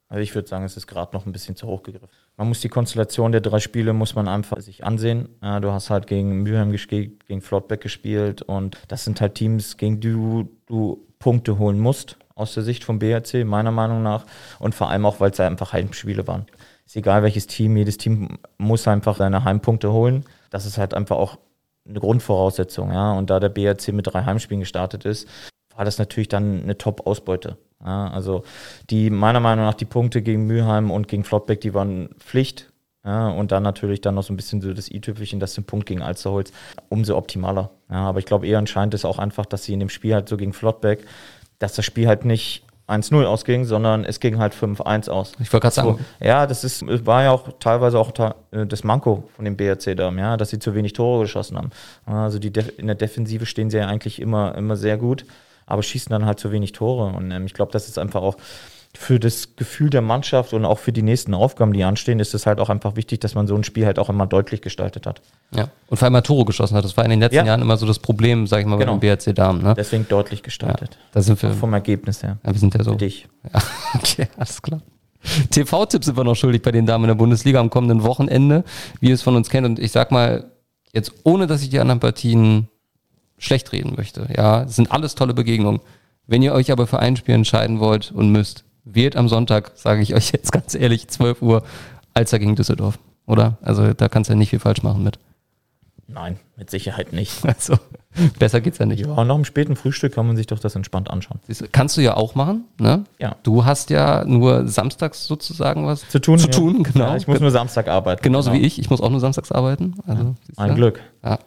[0.08, 2.08] Also ich würde sagen, es ist gerade noch ein bisschen zu hoch gegriffen.
[2.36, 5.28] Man muss die Konstellation der drei Spiele muss man einfach sich ansehen.
[5.40, 10.00] Du hast halt gegen Mülheim gespielt, gegen Flottbeck gespielt und das sind halt Teams, gegen
[10.00, 14.26] die du, du Punkte holen musst aus der Sicht vom BRC, meiner Meinung nach.
[14.60, 16.46] Und vor allem auch, weil es einfach Heimspiele waren.
[16.84, 21.16] Ist egal welches Team, jedes Team muss einfach seine Heimpunkte holen das ist halt einfach
[21.16, 21.38] auch
[21.88, 23.12] eine Grundvoraussetzung, ja.
[23.12, 25.28] Und da der BRC mit drei Heimspielen gestartet ist,
[25.74, 27.56] war das natürlich dann eine Top-Ausbeute.
[27.84, 28.42] Ja, also
[28.90, 32.72] die meiner Meinung nach die Punkte gegen Mülheim und gegen Flottbeck, die waren Pflicht.
[33.04, 35.86] Ja, und dann natürlich dann noch so ein bisschen so das i-Tüpfelchen, dass einen Punkt
[35.86, 36.52] gegen Alster holst,
[36.88, 37.70] umso optimaler.
[37.88, 40.28] Ja, aber ich glaube eher entscheidend ist auch einfach, dass sie in dem Spiel halt
[40.28, 41.06] so gegen Flottbeck,
[41.60, 45.32] dass das Spiel halt nicht 1-0 ausging, sondern es ging halt 5-1 aus.
[45.40, 45.98] Ich wollte gerade sagen.
[45.98, 49.96] So, ja, das ist, war ja auch teilweise auch äh, das Manko von dem BRC
[49.96, 51.70] da, ja, dass sie zu wenig Tore geschossen haben.
[52.04, 55.24] Also die in der Defensive stehen sie ja eigentlich immer, immer sehr gut,
[55.66, 57.16] aber schießen dann halt zu wenig Tore.
[57.16, 58.36] Und ähm, ich glaube, das ist einfach auch
[58.96, 62.46] für das Gefühl der Mannschaft und auch für die nächsten Aufgaben, die anstehen, ist es
[62.46, 65.22] halt auch einfach wichtig, dass man so ein Spiel halt auch immer deutlich gestaltet hat.
[65.54, 66.84] Ja, und vor allem mal Tore geschossen hat.
[66.84, 67.44] Das war in den letzten ja.
[67.44, 68.96] Jahren immer so das Problem, sag ich mal, genau.
[68.96, 69.62] bei den BRC Damen.
[69.62, 69.74] Ne?
[69.76, 70.90] Deswegen deutlich gestaltet.
[70.92, 71.50] Ja, da sind wir.
[71.50, 72.38] Auch vom Ergebnis her.
[72.44, 72.92] Ja, wir sind ja so.
[72.92, 73.28] Für dich.
[73.52, 73.60] Ja,
[73.94, 74.80] okay, alles klar.
[75.50, 78.64] TV-Tipps sind wir noch schuldig bei den Damen in der Bundesliga am kommenden Wochenende,
[79.00, 79.66] wie ihr es von uns kennt.
[79.66, 80.52] Und ich sag mal,
[80.92, 82.68] jetzt ohne, dass ich die anderen Partien
[83.38, 84.28] schlecht reden möchte.
[84.36, 85.80] Ja, es sind alles tolle Begegnungen.
[86.26, 90.00] Wenn ihr euch aber für ein Spiel entscheiden wollt und müsst, wird am Sonntag, sage
[90.00, 91.62] ich euch jetzt ganz ehrlich, 12 Uhr,
[92.14, 92.98] Alzer gegen Düsseldorf.
[93.26, 93.58] Oder?
[93.60, 95.18] Also da kannst du ja nicht viel falsch machen mit.
[96.08, 97.32] Nein, mit Sicherheit nicht.
[97.46, 97.78] Also,
[98.38, 99.04] Besser geht's ja nicht.
[99.04, 101.38] Ja, nach dem späten Frühstück kann man sich doch das entspannt anschauen.
[101.46, 103.04] Du, Kannst du ja auch machen, ne?
[103.18, 103.36] Ja.
[103.42, 106.52] Du hast ja nur samstags sozusagen was Zu tun, Zu ja.
[106.52, 107.06] tun, genau.
[107.06, 108.22] Ja, ich muss nur Samstag arbeiten.
[108.22, 108.62] Genauso genau.
[108.62, 108.78] wie ich.
[108.78, 109.94] Ich muss auch nur samstags arbeiten.
[110.06, 110.34] Also?
[110.56, 111.00] Ein Glück.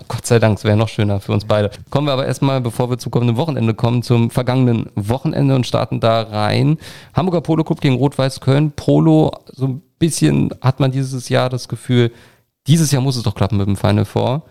[0.08, 1.72] Gott sei Dank, es wäre noch schöner für uns beide.
[1.90, 6.00] Kommen wir aber erstmal, bevor wir zu kommenden Wochenende kommen, zum vergangenen Wochenende und starten
[6.00, 6.78] da rein.
[7.14, 8.72] Hamburger Polo Club gegen Rot-Weiß Köln.
[8.72, 12.12] Polo, so ein bisschen hat man dieses Jahr das Gefühl,
[12.68, 14.44] dieses Jahr muss es doch klappen mit dem Final Four.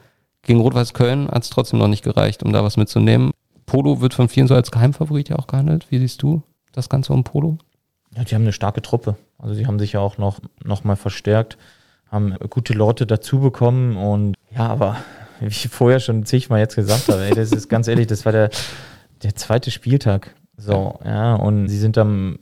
[0.43, 3.33] Gegen Rot-Weiß Köln hat es trotzdem noch nicht gereicht, um da was mitzunehmen.
[3.67, 5.87] Polo wird von vielen so als Geheimfavorit ja auch gehandelt.
[5.91, 6.43] Wie siehst du
[6.73, 7.59] das Ganze um Polo?
[8.17, 9.17] Ja, die haben eine starke Truppe.
[9.39, 11.59] Also sie haben sich ja auch noch, noch mal verstärkt,
[12.11, 14.97] haben gute Leute dazu bekommen und ja, aber
[15.41, 18.33] wie ich vorher schon zigmal jetzt gesagt habe, ey, das ist ganz ehrlich, das war
[18.33, 18.51] der,
[19.23, 20.35] der zweite Spieltag.
[20.57, 22.41] So, ja, und sie sind am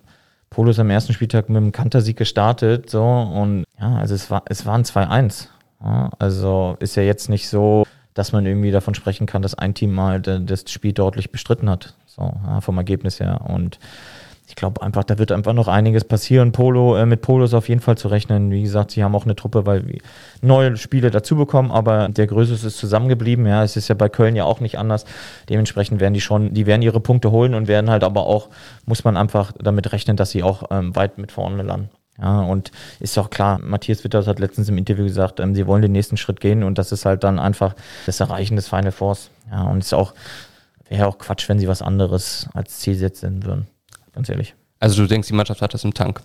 [0.49, 4.65] Polos am ersten Spieltag mit dem Kantersieg gestartet, so und ja, also es war, es
[4.65, 5.49] war ein 2-1.
[5.79, 7.85] Also ist ja jetzt nicht so,
[8.15, 11.95] dass man irgendwie davon sprechen kann, dass ein Team mal das Spiel deutlich bestritten hat,
[12.07, 13.79] so vom Ergebnis her und
[14.49, 16.53] ich glaube einfach, da wird einfach noch einiges passieren.
[16.53, 18.51] Polo, äh, mit Polo ist auf jeden Fall zu rechnen.
[18.53, 19.99] Wie gesagt, sie haben auch eine Truppe, weil
[20.41, 23.45] neue Spiele dazu bekommen, aber der Größe ist zusammengeblieben.
[23.47, 25.05] Ja, es ist ja bei Köln ja auch nicht anders.
[25.49, 28.49] Dementsprechend werden die schon, die werden ihre Punkte holen und werden halt aber auch,
[28.85, 31.91] muss man einfach damit rechnen, dass sie auch ähm, weit mit vorne landen.
[32.21, 35.83] Ja, und ist auch klar, Matthias Witters hat letztens im Interview gesagt, ähm, sie wollen
[35.83, 37.75] den nächsten Schritt gehen und das ist halt dann einfach
[38.07, 39.31] das Erreichen des Final Fours.
[39.51, 40.15] Ja, und ist auch,
[40.89, 43.67] wäre auch Quatsch, wenn sie was anderes als Ziel setzen würden.
[44.13, 44.55] Ganz ehrlich.
[44.81, 46.23] Also du denkst, die Mannschaft hat das im Tank.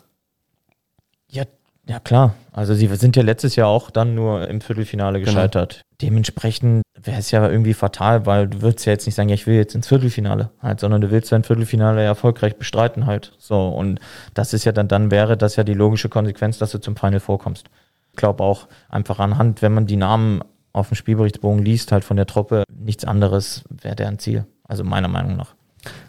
[1.29, 1.43] Ja,
[1.87, 2.35] ja klar.
[2.53, 5.81] Also sie sind ja letztes Jahr auch dann nur im Viertelfinale gescheitert.
[6.01, 9.47] Dementsprechend wäre es ja irgendwie fatal, weil du würdest ja jetzt nicht sagen, ja, ich
[9.47, 13.33] will jetzt ins Viertelfinale, halt, sondern du willst dein Viertelfinale erfolgreich bestreiten halt.
[13.37, 13.99] So, und
[14.33, 17.19] das ist ja dann, dann wäre das ja die logische Konsequenz, dass du zum Final
[17.19, 17.69] vorkommst.
[18.11, 20.41] Ich glaube auch einfach anhand, wenn man die Namen
[20.73, 24.45] auf dem Spielberichtsbogen liest, halt von der Truppe, nichts anderes wäre deren Ziel.
[24.67, 25.55] Also meiner Meinung nach.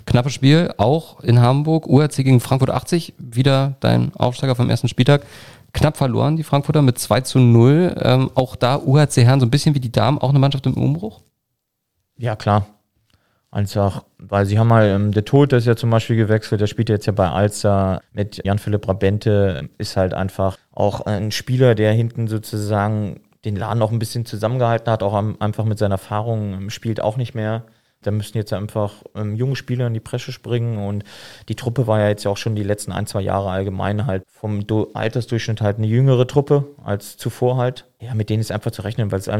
[0.07, 1.87] Knappes Spiel, auch in Hamburg.
[1.87, 5.23] URC gegen Frankfurt 80, wieder dein Aufsteiger vom ersten Spieltag.
[5.73, 7.97] Knapp verloren, die Frankfurter mit 2 zu 0.
[7.99, 10.75] Ähm, auch da UHC Herren so ein bisschen wie die Damen, auch eine Mannschaft im
[10.75, 11.23] Umbruch.
[12.19, 12.67] Ja, klar.
[13.51, 16.89] Einfach, weil sie haben mal, ähm, der Tod ist ja zum Beispiel gewechselt, der spielt
[16.89, 22.29] jetzt ja bei Alster mit Jan-Philipp Rabente, ist halt einfach auch ein Spieler, der hinten
[22.29, 26.71] sozusagen den Laden auch ein bisschen zusammengehalten hat, auch am, einfach mit seiner Erfahrung, ähm,
[26.71, 27.65] spielt auch nicht mehr.
[28.03, 31.05] Da müssen jetzt einfach ähm, junge Spieler in die Presche springen und
[31.49, 34.25] die Truppe war ja jetzt ja auch schon die letzten ein, zwei Jahre allgemein halt
[34.29, 37.87] vom Do Altersdurchschnitt halt eine jüngere Truppe als zuvor halt.
[38.01, 39.31] Ja, mit denen ist einfach zu rechnen, weil es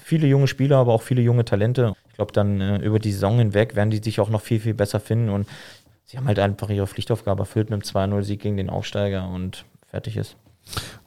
[0.00, 1.94] viele junge Spieler, aber auch viele junge Talente.
[2.08, 4.74] Ich glaube, dann äh, über die Saison hinweg werden die sich auch noch viel, viel
[4.74, 5.48] besser finden und
[6.04, 10.16] sie haben halt einfach ihre Pflichtaufgabe erfüllt mit einem 2-0-Sieg gegen den Aufsteiger und fertig
[10.16, 10.36] ist.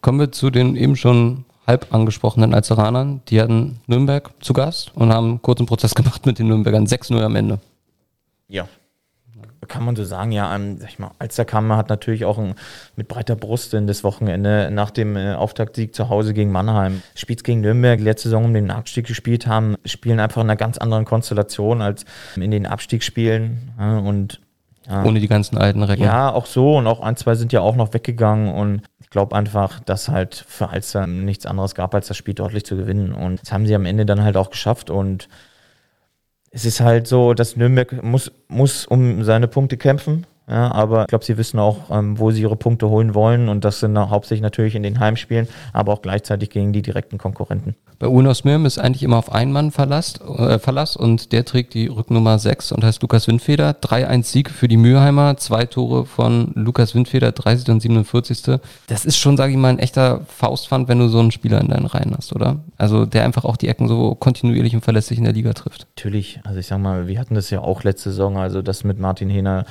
[0.02, 3.22] Kommen wir zu den eben schon halb angesprochenen Alzeranern.
[3.30, 6.86] Die hatten Nürnberg zu Gast und haben einen kurzen Prozess gemacht mit den Nürnbergern.
[6.86, 7.60] 6-0 am Ende.
[8.48, 8.68] Ja.
[9.68, 12.54] Kann man so sagen, ja, ähm, sag ich mal, Alster Kammer hat natürlich auch ein,
[12.96, 17.02] mit breiter Brust in das Wochenende nach dem äh, Auftaktsieg zu Hause gegen Mannheim.
[17.16, 20.78] Spielt gegen Nürnberg, letzte Saison um den Abstieg gespielt haben, spielen einfach in einer ganz
[20.78, 23.72] anderen Konstellation als in den Abstiegsspielen.
[23.80, 24.40] Ja, und
[24.88, 25.04] ja.
[25.04, 26.04] Ohne die ganzen alten Recken.
[26.04, 29.36] Ja, auch so und auch ein, zwei sind ja auch noch weggegangen und ich glaube
[29.36, 33.14] einfach, dass halt für Alster nichts anderes gab, als das Spiel deutlich zu gewinnen.
[33.14, 34.90] Und das haben sie am Ende dann halt auch geschafft.
[34.90, 35.30] Und
[36.50, 41.08] es ist halt so, dass Nürnberg muss, muss um seine Punkte kämpfen, ja, aber ich
[41.08, 44.44] glaube, sie wissen auch, ähm, wo sie ihre Punkte holen wollen und das sind hauptsächlich
[44.44, 47.76] natürlich in den Heimspielen, aber auch gleichzeitig gegen die direkten Konkurrenten.
[47.98, 51.74] Bei Unos Mirm ist eigentlich immer auf einen Mann Verlass, äh, Verlass und der trägt
[51.74, 53.72] die Rücknummer 6 und heißt Lukas Windfeder.
[53.72, 57.70] 3-1 Sieg für die Mülheimer, zwei Tore von Lukas Windfeder, 30.
[57.70, 58.60] und 47.
[58.88, 61.70] Das ist schon, sage ich mal, ein echter Faustpfand, wenn du so einen Spieler in
[61.70, 62.60] deinen Reihen hast, oder?
[62.78, 65.88] Also der einfach auch die Ecken so kontinuierlich und verlässlich in der Liga trifft.
[65.96, 69.00] Natürlich, also ich sag mal, wir hatten das ja auch letzte Saison, also das mit
[69.00, 69.66] Martin Hehner,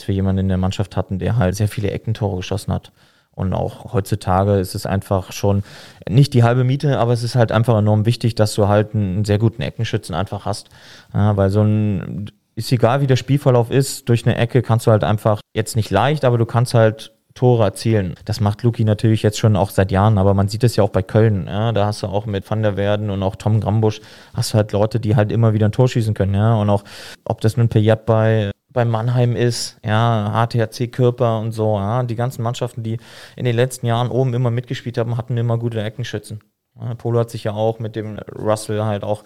[0.00, 2.90] dass wir jemanden in der Mannschaft hatten, der halt sehr viele Eckentore geschossen hat.
[3.32, 5.62] Und auch heutzutage ist es einfach schon
[6.08, 9.24] nicht die halbe Miete, aber es ist halt einfach enorm wichtig, dass du halt einen
[9.24, 10.68] sehr guten Eckenschützen einfach hast.
[11.14, 14.90] Ja, weil so ein, ist egal wie der Spielverlauf ist, durch eine Ecke kannst du
[14.90, 18.14] halt einfach jetzt nicht leicht, aber du kannst halt Tore erzielen.
[18.24, 20.90] Das macht Luki natürlich jetzt schon auch seit Jahren, aber man sieht es ja auch
[20.90, 21.46] bei Köln.
[21.46, 24.00] Ja, da hast du auch mit Van der Werden und auch Tom Grambusch,
[24.34, 26.34] hast du halt Leute, die halt immer wieder ein Tor schießen können.
[26.34, 26.82] Ja, und auch,
[27.24, 32.16] ob das nun Payet bei bei Mannheim ist, ja, HTHC Körper und so, ja, die
[32.16, 32.98] ganzen Mannschaften, die
[33.36, 36.40] in den letzten Jahren oben immer mitgespielt haben, hatten immer gute Eckenschützen.
[36.80, 39.24] Ja, Polo hat sich ja auch mit dem Russell halt auch,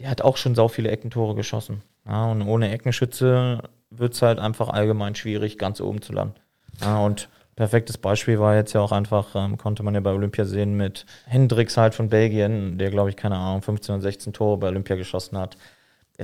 [0.00, 1.82] der hat auch schon sau viele Eckentore geschossen.
[2.06, 6.34] Ja, und ohne Eckenschütze wird es halt einfach allgemein schwierig, ganz oben zu landen.
[6.80, 10.44] Ja, und perfektes Beispiel war jetzt ja auch einfach, ähm, konnte man ja bei Olympia
[10.44, 14.56] sehen, mit Hendricks halt von Belgien, der glaube ich, keine Ahnung, 15 oder 16 Tore
[14.56, 15.56] bei Olympia geschossen hat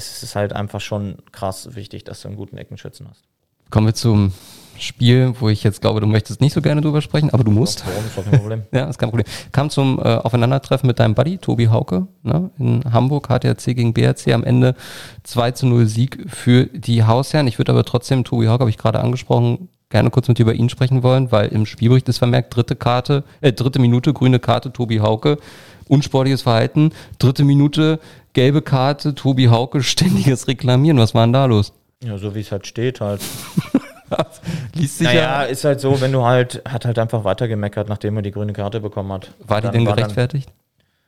[0.06, 3.24] es ist halt einfach schon krass wichtig, dass du einen guten Eckenschützen hast.
[3.70, 4.32] Kommen wir zum
[4.78, 7.84] Spiel, wo ich jetzt glaube, du möchtest nicht so gerne drüber sprechen, aber du musst.
[7.84, 8.62] Warum ist kein Problem.
[8.72, 9.26] ja, ist kein Problem.
[9.50, 14.28] Kam zum äh, Aufeinandertreffen mit deinem Buddy, Tobi Hauke, ne, in Hamburg, HTRC gegen BRC,
[14.32, 14.74] am Ende
[15.24, 17.48] 2 zu 0 Sieg für die Hausherren.
[17.48, 20.54] Ich würde aber trotzdem, Tobi Hauke habe ich gerade angesprochen, gerne kurz mit dir über
[20.54, 24.72] ihn sprechen wollen, weil im Spielbericht ist vermerkt, dritte Karte, äh, dritte Minute, grüne Karte,
[24.72, 25.38] Tobi Hauke,
[25.88, 27.98] unsportliches Verhalten, dritte Minute,
[28.33, 30.99] gelbe Karte, Tobi Hauke, ständiges Reklamieren.
[30.99, 31.73] Was war denn da los?
[32.03, 33.21] Ja, so wie es halt steht halt.
[34.75, 35.43] Liest sich Naja, ja.
[35.43, 38.81] ist halt so, wenn du halt, hat halt einfach weitergemeckert, nachdem er die grüne Karte
[38.81, 39.31] bekommen hat.
[39.47, 40.51] War die Dann denn dann- gerechtfertigt?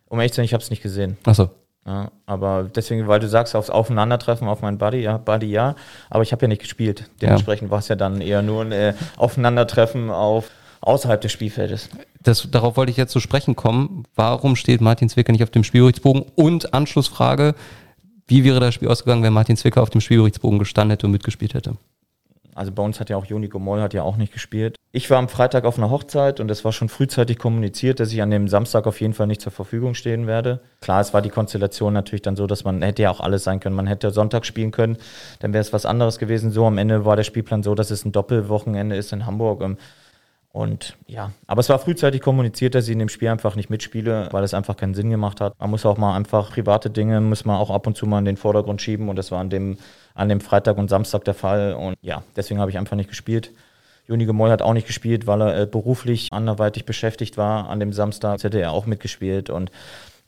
[0.08, 1.16] um ehrlich zu sein, ich habe es nicht gesehen.
[1.24, 1.50] Achso.
[1.86, 5.76] Ja, aber deswegen, weil du sagst, aufs Aufeinandertreffen auf meinen Buddy, ja, Buddy ja,
[6.10, 7.08] aber ich habe ja nicht gespielt.
[7.22, 11.88] Dementsprechend war es ja dann eher nur ein äh, Aufeinandertreffen auf außerhalb des Spielfeldes.
[12.22, 14.04] Das, darauf wollte ich jetzt zu sprechen kommen.
[14.14, 16.24] Warum steht Martin Zwicker nicht auf dem Spielberichtsbogen?
[16.34, 17.54] Und Anschlussfrage,
[18.26, 21.54] wie wäre das Spiel ausgegangen, wenn Martin Zwicker auf dem Spielberichtsbogen gestanden hätte und mitgespielt
[21.54, 21.76] hätte?
[22.54, 24.76] Also bei uns hat ja auch Joni Moll hat ja auch nicht gespielt.
[24.92, 28.20] Ich war am Freitag auf einer Hochzeit und es war schon frühzeitig kommuniziert, dass ich
[28.22, 30.60] an dem Samstag auf jeden Fall nicht zur Verfügung stehen werde.
[30.80, 33.60] Klar, es war die Konstellation natürlich dann so, dass man hätte ja auch alles sein
[33.60, 33.76] können.
[33.76, 34.98] Man hätte Sonntag spielen können,
[35.38, 36.50] dann wäre es was anderes gewesen.
[36.50, 39.62] So am Ende war der Spielplan so, dass es ein Doppelwochenende ist in Hamburg.
[40.52, 44.28] Und ja, aber es war frühzeitig kommuniziert, dass ich in dem Spiel einfach nicht mitspiele,
[44.32, 45.54] weil es einfach keinen Sinn gemacht hat.
[45.60, 48.24] Man muss auch mal einfach private Dinge, muss man auch ab und zu mal in
[48.24, 49.78] den Vordergrund schieben und das war an dem,
[50.14, 53.52] an dem Freitag und Samstag der Fall und ja, deswegen habe ich einfach nicht gespielt.
[54.08, 57.92] Juni Gemoll hat auch nicht gespielt, weil er äh, beruflich anderweitig beschäftigt war an dem
[57.92, 58.42] Samstag.
[58.42, 59.70] Hätte er auch mitgespielt und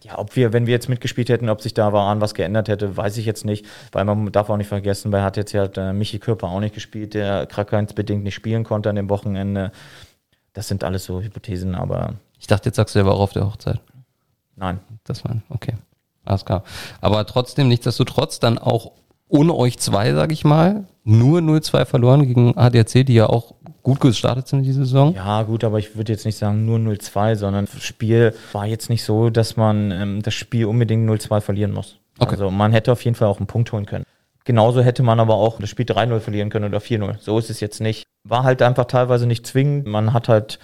[0.05, 2.97] ja, ob wir, wenn wir jetzt mitgespielt hätten, ob sich da daran was geändert hätte,
[2.97, 5.93] weiß ich jetzt nicht, weil man darf auch nicht vergessen, weil hat jetzt ja äh,
[5.93, 9.73] Michi Körper auch nicht gespielt, der krankheitsbedingt nicht spielen konnte an dem Wochenende.
[10.53, 13.33] Das sind alles so Hypothesen, aber Ich dachte, jetzt sagst du, er war auch auf
[13.33, 13.81] der Hochzeit.
[14.57, 14.81] nein.
[15.05, 15.75] Das war, okay.
[16.25, 16.63] Alles klar.
[17.01, 18.93] Aber trotzdem, nichtsdestotrotz, dann auch
[19.29, 23.99] ohne euch zwei, sag ich mal, nur 0-2 verloren gegen ADAC, die ja auch gut
[23.99, 25.15] gestartet sind in dieser Saison.
[25.15, 28.91] Ja, gut, aber ich würde jetzt nicht sagen nur 0-2, sondern das Spiel war jetzt
[28.91, 31.99] nicht so, dass man ähm, das Spiel unbedingt 0-2 verlieren muss.
[32.19, 32.33] Okay.
[32.33, 34.05] Also man hätte auf jeden Fall auch einen Punkt holen können.
[34.45, 37.19] Genauso hätte man aber auch das Spiel 3-0 verlieren können oder 4-0.
[37.21, 38.05] So ist es jetzt nicht.
[38.25, 39.87] War halt einfach teilweise nicht zwingend.
[39.87, 40.59] Man hat halt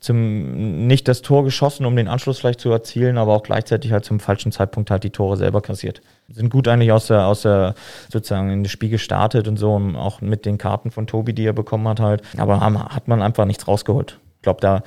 [0.00, 4.04] zum, nicht das Tor geschossen, um den Anschluss vielleicht zu erzielen, aber auch gleichzeitig halt
[4.04, 6.02] zum falschen Zeitpunkt halt die Tore selber kassiert.
[6.28, 7.74] Sind gut eigentlich aus der, aus der,
[8.10, 11.46] sozusagen in das Spiel gestartet und so, und auch mit den Karten von Tobi, die
[11.46, 12.22] er bekommen hat halt.
[12.36, 14.18] Aber haben, hat man einfach nichts rausgeholt.
[14.36, 14.82] Ich glaube, da,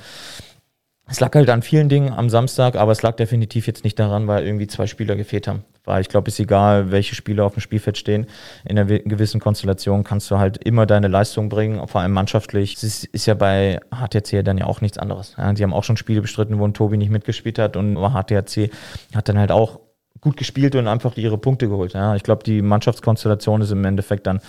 [1.08, 4.26] es lag halt an vielen Dingen am Samstag, aber es lag definitiv jetzt nicht daran,
[4.26, 5.64] weil irgendwie zwei Spieler gefehlt haben.
[5.84, 8.26] Weil ich glaube, es ist egal, welche Spieler auf dem Spielfeld stehen.
[8.64, 12.74] In einer gewissen Konstellation kannst du halt immer deine Leistung bringen, vor allem mannschaftlich.
[12.74, 15.34] Es ist, ist ja bei HTC dann ja auch nichts anderes.
[15.38, 18.70] Ja, die haben auch schon Spiele bestritten, wo ein Tobi nicht mitgespielt hat und HTC
[19.14, 19.78] hat dann halt auch
[20.20, 21.92] gut gespielt und einfach ihre Punkte geholt.
[21.92, 24.40] Ja, ich glaube, die Mannschaftskonstellation ist im Endeffekt dann,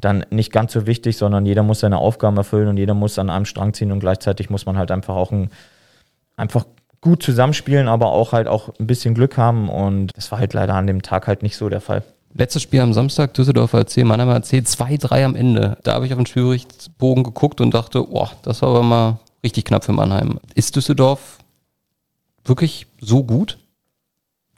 [0.00, 3.30] dann nicht ganz so wichtig, sondern jeder muss seine Aufgaben erfüllen und jeder muss an
[3.30, 5.50] einem Strang ziehen und gleichzeitig muss man halt einfach auch ein,
[6.36, 6.66] einfach
[7.00, 10.74] gut zusammenspielen, aber auch halt auch ein bisschen Glück haben und das war halt leider
[10.74, 12.02] an dem Tag halt nicht so der Fall.
[12.32, 15.76] Letztes Spiel am Samstag, Düsseldorfer AC, Mannheim AC, 2-3 am Ende.
[15.84, 19.66] Da habe ich auf den Spielberichtsbogen geguckt und dachte, boah, das war aber mal richtig
[19.66, 20.40] knapp für Mannheim.
[20.54, 21.38] Ist Düsseldorf
[22.44, 23.58] wirklich so gut,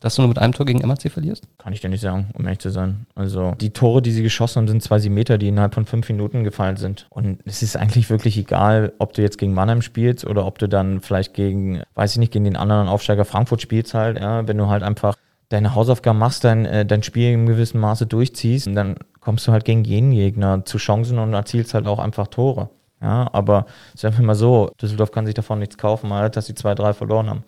[0.01, 1.45] dass du nur mit einem Tor gegen MAC verlierst?
[1.59, 3.07] Kann ich dir nicht sagen, um ehrlich zu sein.
[3.15, 6.09] Also die Tore, die sie geschossen haben, sind zwei sieben Meter, die innerhalb von fünf
[6.09, 7.07] Minuten gefallen sind.
[7.11, 10.69] Und es ist eigentlich wirklich egal, ob du jetzt gegen Mannheim spielst oder ob du
[10.69, 14.59] dann vielleicht gegen, weiß ich nicht, gegen den anderen Aufsteiger Frankfurt spielst halt, ja, wenn
[14.59, 15.17] du halt einfach
[15.49, 19.65] deine Hausaufgaben machst, dein, äh, dein Spiel in gewissem Maße durchziehst, dann kommst du halt
[19.65, 22.71] gegen jeden Gegner zu Chancen und erzielst halt auch einfach Tore.
[23.01, 26.55] Ja, aber sagen wir mal so, Düsseldorf kann sich davon nichts kaufen, halt, dass sie
[26.55, 27.45] 2-3 verloren haben.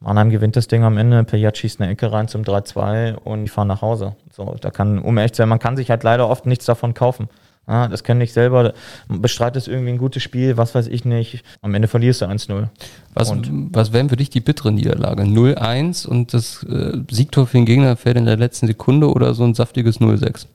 [0.00, 3.48] Mannheim gewinnt das Ding am Ende, Payat schießt eine Ecke rein zum 3-2 und die
[3.48, 4.16] fahren nach Hause.
[4.32, 6.92] So, da kann, um ehrlich zu sein, man kann sich halt leider oft nichts davon
[6.94, 7.28] kaufen.
[7.66, 8.74] Ja, das kenne ich selber.
[9.08, 11.42] Bestreitest irgendwie ein gutes Spiel, was weiß ich nicht.
[11.62, 12.68] Am Ende verlierst du 1-0.
[13.14, 15.22] Was, Und- was wären für dich die bittere Niederlage?
[15.22, 19.44] 0-1 und das äh, Siegtor für den Gegner fällt in der letzten Sekunde oder so
[19.44, 20.46] ein saftiges 0-6?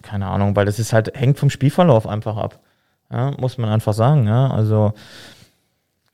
[0.00, 2.58] Keine Ahnung, weil das ist halt, hängt vom Spielverlauf einfach ab.
[3.12, 4.48] Ja, muss man einfach sagen, ja.
[4.50, 4.94] Also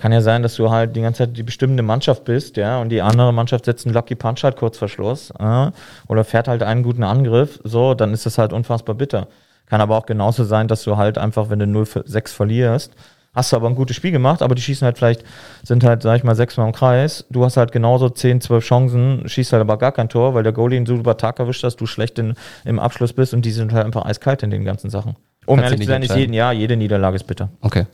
[0.00, 2.88] kann ja sein, dass du halt die ganze Zeit die bestimmende Mannschaft bist, ja, und
[2.88, 5.72] die andere Mannschaft setzt einen Lucky Punch halt kurz vor Schluss, ja,
[6.08, 9.28] oder fährt halt einen guten Angriff, so, dann ist das halt unfassbar bitter.
[9.66, 12.92] Kann aber auch genauso sein, dass du halt einfach, wenn du 0-6 verlierst,
[13.32, 15.22] hast du aber ein gutes Spiel gemacht, aber die schießen halt vielleicht,
[15.62, 17.24] sind halt, sag ich mal, sechsmal im Kreis.
[17.30, 20.52] Du hast halt genauso 10, 12 Chancen, schießt halt aber gar kein Tor, weil der
[20.52, 22.34] Goalie einen super Tag erwischt, dass du schlecht in,
[22.64, 25.16] im Abschluss bist und die sind halt einfach eiskalt in den ganzen Sachen.
[25.46, 27.50] Um Kannst ehrlich nicht zu sein, ist jeden, ja, jede Niederlage ist bitter.
[27.60, 27.86] Okay.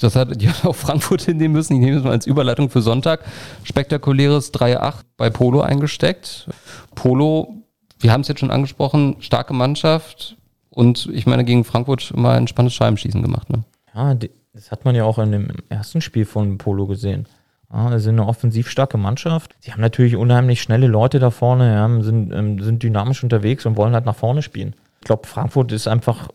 [0.00, 1.74] Das hat die hat auch Frankfurt hinnehmen müssen.
[1.74, 3.24] Ich nehme es mal als Überleitung für Sonntag.
[3.64, 6.48] Spektakuläres 3-8 bei Polo eingesteckt.
[6.94, 7.54] Polo
[7.98, 10.36] Wir haben es jetzt schon angesprochen, starke Mannschaft
[10.70, 13.50] und ich meine gegen Frankfurt mal ein spannendes Scheibenschießen gemacht.
[13.50, 13.64] Ne?
[13.94, 14.14] Ja,
[14.52, 17.26] das hat man ja auch in dem ersten Spiel von Polo gesehen.
[17.72, 19.54] Ja, sie sind eine offensiv starke Mannschaft.
[19.60, 23.76] Sie haben natürlich unheimlich schnelle Leute da vorne, ja, sind, ähm, sind dynamisch unterwegs und
[23.76, 24.74] wollen halt nach vorne spielen.
[25.00, 26.28] Ich glaube, Frankfurt ist einfach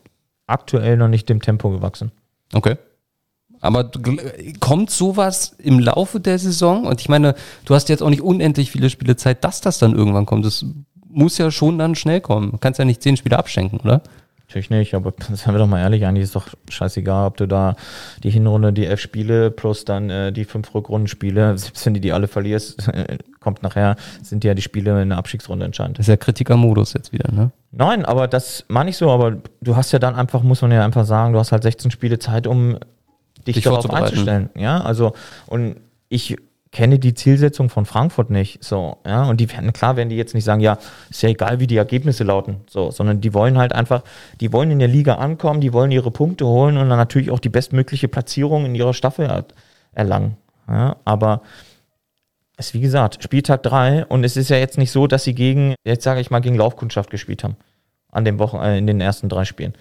[0.47, 2.11] aktuell noch nicht dem Tempo gewachsen.
[2.53, 2.77] Okay.
[3.65, 3.89] Aber
[4.59, 6.85] kommt sowas im Laufe der Saison?
[6.85, 9.95] Und ich meine, du hast jetzt auch nicht unendlich viele Spiele Zeit, dass das dann
[9.95, 10.45] irgendwann kommt.
[10.45, 10.65] Das
[11.09, 12.51] muss ja schon dann schnell kommen.
[12.51, 14.01] Du kannst ja nicht zehn Spiele abschenken, oder?
[14.47, 17.75] Natürlich nicht, aber seien wir doch mal ehrlich, eigentlich ist doch scheißegal, ob du da
[18.23, 22.13] die Hinrunde, die elf Spiele plus dann äh, die fünf Rückrundenspiele, selbst wenn du die
[22.13, 22.91] alle verlierst,
[23.39, 25.97] kommt nachher, sind ja die Spiele in der Abstiegsrunde entscheidend.
[25.97, 27.51] Das ist ja Kritikermodus jetzt wieder, ne?
[27.71, 30.85] Nein, aber das meine ich so, aber du hast ja dann einfach, muss man ja
[30.85, 32.77] einfach sagen, du hast halt 16 Spiele Zeit, um
[33.47, 34.49] dich, dich darauf einzustellen.
[34.55, 35.13] Ja, also,
[35.47, 35.77] und
[36.09, 36.37] ich
[36.75, 38.61] kenne die Zielsetzung von Frankfurt nicht.
[38.61, 40.77] So, ja, und die werden, klar werden die jetzt nicht sagen, ja,
[41.09, 44.03] ist ja egal, wie die Ergebnisse lauten, so, sondern die wollen halt einfach,
[44.41, 47.39] die wollen in der Liga ankommen, die wollen ihre Punkte holen und dann natürlich auch
[47.39, 49.45] die bestmögliche Platzierung in ihrer Staffel
[49.93, 50.35] erlangen.
[50.67, 51.41] Ja, aber
[52.57, 55.33] es ist wie gesagt, Spieltag 3 und es ist ja jetzt nicht so, dass sie
[55.33, 57.55] gegen, jetzt sage ich mal, gegen Laufkundschaft gespielt haben.
[58.11, 59.73] An dem Wochen, äh, in den ersten drei Spielen.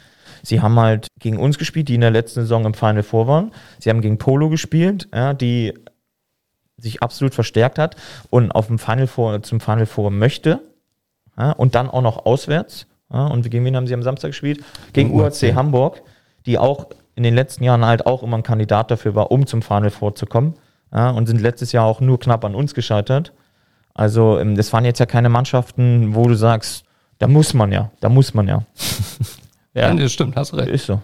[0.44, 3.52] Sie haben halt gegen uns gespielt, die in der letzten Saison im Final Four waren.
[3.78, 5.72] Sie haben gegen Polo gespielt, ja, die
[6.76, 7.96] sich absolut verstärkt hat
[8.30, 10.60] und auf dem Final Four, zum Final Four möchte.
[11.38, 12.86] Ja, und dann auch noch auswärts.
[13.12, 14.62] Ja, und gegen wen haben sie am Samstag gespielt?
[14.92, 16.02] Gegen UAC Hamburg,
[16.46, 19.62] die auch in den letzten Jahren halt auch immer ein Kandidat dafür war, um zum
[19.62, 20.54] Final Four zu kommen.
[20.92, 23.32] Ja, und sind letztes Jahr auch nur knapp an uns gescheitert.
[23.94, 26.84] Also, ähm, das waren jetzt ja keine Mannschaften, wo du sagst,
[27.18, 28.62] da muss man ja, da muss man ja.
[29.74, 30.68] Ja, das stimmt, hast recht.
[30.68, 31.02] Ist so.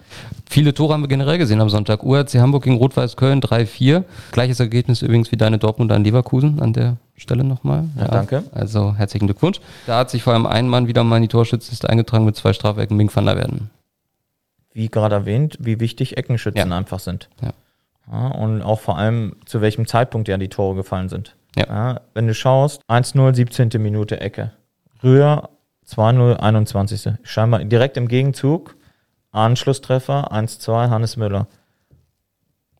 [0.49, 2.05] Viele Tore haben wir generell gesehen am Sonntag.
[2.05, 4.05] URC Hamburg gegen Rot-Weiß Köln 3-4.
[4.31, 7.85] Gleiches Ergebnis übrigens wie deine Dortmund an Leverkusen an der Stelle nochmal.
[7.97, 8.45] Ja, ja, danke.
[8.53, 9.61] Also herzlichen Glückwunsch.
[9.87, 12.53] Da hat sich vor allem ein Mann wieder mal in die Torschützliste eingetragen mit zwei
[12.53, 13.71] Strafwerken Mink van der Werden.
[14.73, 16.77] Wie gerade erwähnt, wie wichtig Eckenschützen Ja.
[16.77, 17.29] einfach sind.
[17.43, 17.51] Ja.
[18.13, 21.35] Ja, und auch vor allem, zu welchem Zeitpunkt ja die Tore gefallen sind.
[21.57, 22.01] Ja.
[22.15, 23.71] wenn du schaust, 1-0, 17.
[23.83, 24.53] Minute Ecke.
[25.03, 25.49] Rühr
[25.90, 27.14] 2-0, 21.
[27.22, 28.76] Scheinbar direkt im Gegenzug.
[29.33, 31.46] Anschlusstreffer, 1-2, Hannes Müller.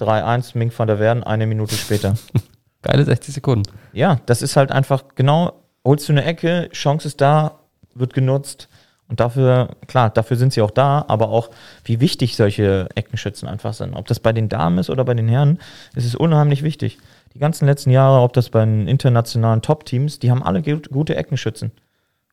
[0.01, 2.15] 3-1, Mink van der Werden, eine Minute später.
[2.83, 3.71] Geile 60 Sekunden.
[3.93, 5.53] ja, das ist halt einfach genau,
[5.85, 7.59] holst du eine Ecke, Chance ist da,
[7.95, 8.69] wird genutzt.
[9.09, 11.51] Und dafür, klar, dafür sind sie auch da, aber auch,
[11.85, 13.95] wie wichtig solche Eckenschützen einfach sind.
[13.95, 15.59] Ob das bei den Damen ist oder bei den Herren,
[15.97, 16.99] ist es unheimlich wichtig.
[17.35, 21.17] Die ganzen letzten Jahre, ob das bei den internationalen Top-Teams, die haben alle gut- gute
[21.17, 21.73] Eckenschützen.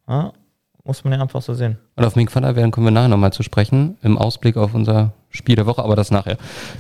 [0.08, 0.34] Ja,
[0.88, 1.78] muss man ja einfach so sehen.
[1.96, 4.74] Und auf Mink van der Werden kommen wir nachher nochmal zu sprechen, im Ausblick auf
[4.74, 6.38] unser Spiel der Woche, aber das nachher.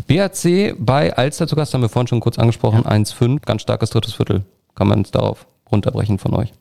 [0.08, 4.13] BAC bei Alster zu Gast, haben wir vorhin schon kurz angesprochen, 1-5, ganz starkes drittes
[4.13, 4.43] Viertel.
[4.74, 6.54] Kann man es darauf runterbrechen von euch?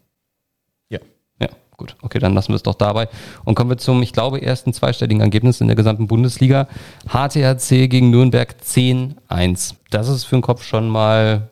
[0.88, 0.98] Ja.
[1.40, 1.96] Ja, gut.
[2.02, 3.08] Okay, dann lassen wir es doch dabei.
[3.44, 6.66] Und kommen wir zum, ich glaube, ersten zweistelligen Ergebnis in der gesamten Bundesliga.
[7.08, 9.74] HTHC gegen Nürnberg 10-1.
[9.90, 11.50] Das ist für den Kopf schon mal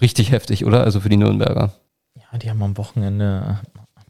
[0.00, 0.84] richtig heftig, oder?
[0.84, 1.72] Also für die Nürnberger.
[2.14, 3.60] Ja, die haben am Wochenende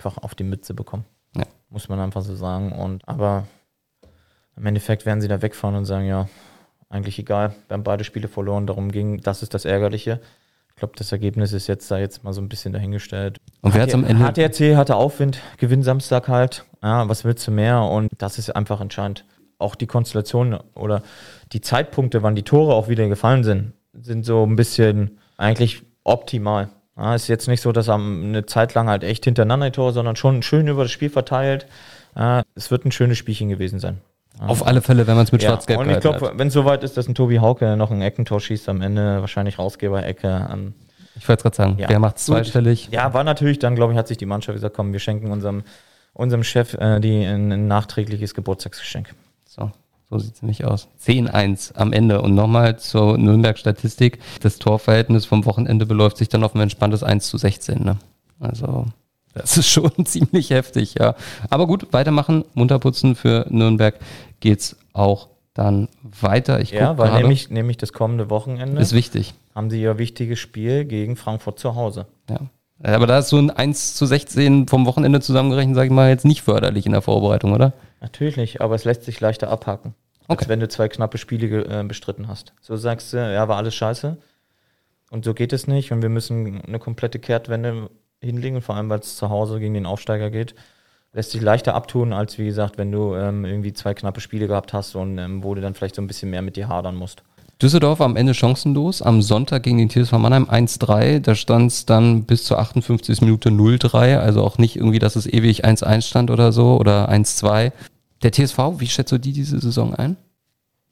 [0.06, 1.04] einfach auf die Mütze bekommen.
[1.36, 1.44] Ja.
[1.68, 2.72] Muss man einfach so sagen.
[2.72, 3.46] Und aber
[4.56, 6.28] im Endeffekt werden sie da wegfahren und sagen, ja,
[6.88, 10.20] eigentlich egal, wir haben beide Spiele verloren, darum ging, das ist das Ärgerliche.
[10.70, 13.38] Ich glaube, das Ergebnis ist jetzt da jetzt mal so ein bisschen dahingestellt.
[13.62, 16.64] Und wer hat's am Ende- HTRC hatte Aufwind, Gewinn Samstag halt.
[16.82, 17.82] Ja, was willst du mehr?
[17.82, 19.24] Und das ist einfach entscheidend.
[19.58, 21.02] Auch die Konstellation oder
[21.52, 26.68] die Zeitpunkte, wann die Tore auch wieder gefallen sind, sind so ein bisschen eigentlich optimal.
[26.96, 30.16] Ja, ist jetzt nicht so, dass am eine Zeit lang halt echt hintereinander Tore, sondern
[30.16, 31.66] schon schön über das Spiel verteilt.
[32.16, 34.00] Ja, es wird ein schönes Spielchen gewesen sein.
[34.38, 36.82] Auf alle Fälle, wenn man es mit Ja, Schwarz-Gelb und ich glaube, wenn es soweit
[36.84, 40.74] ist, dass ein Tobi Hauke noch ein Eckentor schießt am Ende, wahrscheinlich Rausgeber-Ecke an.
[41.18, 41.86] Ich wollte gerade sagen, Ja.
[41.86, 42.24] der macht Gut.
[42.24, 42.88] zweistellig.
[42.90, 45.62] Ja, war natürlich dann, glaube ich, hat sich die Mannschaft gesagt, komm, wir schenken unserem,
[46.12, 49.14] unserem Chef äh, die, ein, ein nachträgliches Geburtstagsgeschenk.
[49.46, 49.70] So,
[50.10, 50.88] so sieht es nämlich aus.
[51.02, 52.22] 10-1 am Ende.
[52.22, 54.18] Und nochmal zur Nürnberg-Statistik.
[54.40, 57.82] Das Torverhältnis vom Wochenende beläuft sich dann auf ein entspanntes 1 zu 16.
[57.82, 57.96] Ne?
[58.38, 58.86] Also,
[59.34, 61.14] das ist schon ziemlich heftig, ja.
[61.50, 63.16] Aber gut, weitermachen, munter putzen.
[63.16, 63.98] Für Nürnberg
[64.40, 66.60] geht's auch dann weiter.
[66.60, 67.22] Ich Ja, weil gerade.
[67.22, 69.34] nämlich, nämlich das kommende Wochenende ist wichtig.
[69.54, 72.06] haben sie ihr wichtiges Spiel gegen Frankfurt zu Hause.
[72.30, 72.40] Ja.
[72.82, 76.26] Aber da ist so ein 1 zu 16 vom Wochenende zusammengerechnet, sage ich mal, jetzt
[76.26, 77.72] nicht förderlich in der Vorbereitung, oder?
[78.02, 79.94] Natürlich, aber es lässt sich leichter abhaken,
[80.28, 80.48] als Okay.
[80.48, 82.52] wenn du zwei knappe Spiele äh, bestritten hast.
[82.60, 84.16] So sagst du, ja, war alles scheiße.
[85.10, 85.92] Und so geht es nicht.
[85.92, 89.86] Und wir müssen eine komplette Kehrtwende hinlegen, vor allem weil es zu Hause gegen den
[89.86, 90.54] Aufsteiger geht.
[91.12, 94.72] Lässt sich leichter abtun, als wie gesagt, wenn du ähm, irgendwie zwei knappe Spiele gehabt
[94.72, 97.22] hast und ähm, wo du dann vielleicht so ein bisschen mehr mit dir hadern musst.
[97.62, 99.00] Düsseldorf am Ende chancenlos.
[99.00, 101.20] Am Sonntag gegen den TSV Mannheim 1-3.
[101.20, 103.22] Da stand es dann bis zur 58.
[103.22, 104.18] Minute 0-3.
[104.18, 107.72] Also auch nicht irgendwie, dass es ewig 1-1 stand oder so oder 1-2.
[108.22, 110.16] Der TSV, wie schätzt du die diese Saison ein?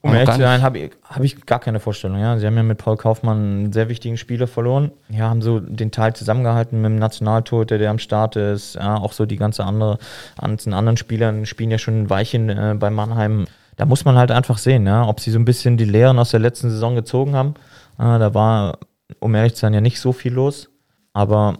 [0.05, 2.18] Um Aber ehrlich zu sein, habe ich, hab ich gar keine Vorstellung.
[2.18, 2.39] Ja.
[2.39, 4.91] Sie haben ja mit Paul Kaufmann einen sehr wichtigen Spieler verloren.
[5.09, 8.75] Ja, haben so den Teil zusammengehalten mit dem Nationaltorhüter, der am Start ist.
[8.75, 9.99] Ja, auch so die ganze andere,
[10.39, 13.47] ganzen anderen Spielern spielen ja schon ein Weilchen äh, bei Mannheim.
[13.77, 16.33] Da muss man halt einfach sehen, ja, ob sie so ein bisschen die Lehren aus
[16.33, 17.55] der letzten Saison gezogen haben.
[17.99, 18.81] Äh, da war,
[19.20, 20.68] um ehrlich zu sein, ja nicht so viel los.
[21.14, 21.55] Aber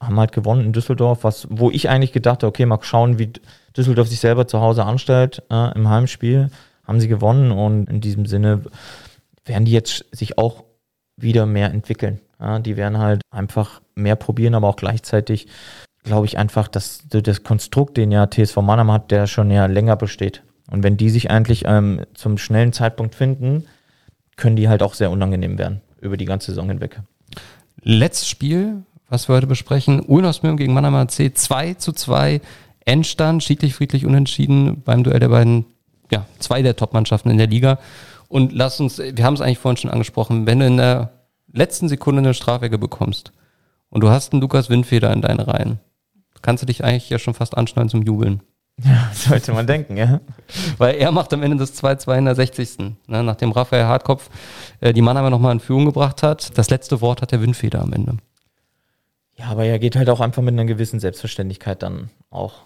[0.00, 3.32] haben halt gewonnen in Düsseldorf, was, wo ich eigentlich gedacht habe, okay, mal schauen, wie
[3.76, 6.50] Düsseldorf sich selber zu Hause anstellt äh, im Heimspiel.
[6.84, 8.62] Haben sie gewonnen und in diesem Sinne
[9.44, 10.64] werden die jetzt sich auch
[11.16, 12.20] wieder mehr entwickeln.
[12.40, 15.46] Ja, die werden halt einfach mehr probieren, aber auch gleichzeitig
[16.02, 19.96] glaube ich einfach, dass das Konstrukt, den ja TSV Mannheim hat, der schon ja länger
[19.96, 20.42] besteht.
[20.70, 23.66] Und wenn die sich eigentlich ähm, zum schnellen Zeitpunkt finden,
[24.36, 27.00] können die halt auch sehr unangenehm werden über die ganze Saison hinweg.
[27.82, 32.40] Letztes Spiel, was wir heute besprechen, Ulnosmürm gegen Mannheim AC 2 zu 2.
[32.84, 35.66] Endstand, schiedlich, friedlich, unentschieden beim Duell der beiden,
[36.10, 37.78] ja, zwei der Top-Mannschaften in der Liga.
[38.28, 41.12] Und lass uns, wir haben es eigentlich vorhin schon angesprochen, wenn du in der
[41.52, 43.32] letzten Sekunde eine Strafecke bekommst
[43.90, 45.78] und du hast einen Lukas Windfeder in deinen Reihen,
[46.42, 48.42] kannst du dich eigentlich ja schon fast anschneiden zum Jubeln.
[48.84, 50.20] Ja, sollte man denken, ja.
[50.78, 52.78] Weil er macht am Ende das 2-2 in der 60.
[53.06, 54.30] Ne, nachdem Raphael Hartkopf
[54.80, 56.58] äh, die Mannheimer nochmal in Führung gebracht hat.
[56.58, 58.16] Das letzte Wort hat der Windfeder am Ende.
[59.36, 62.62] Ja, aber er geht halt auch einfach mit einer gewissen Selbstverständlichkeit dann auch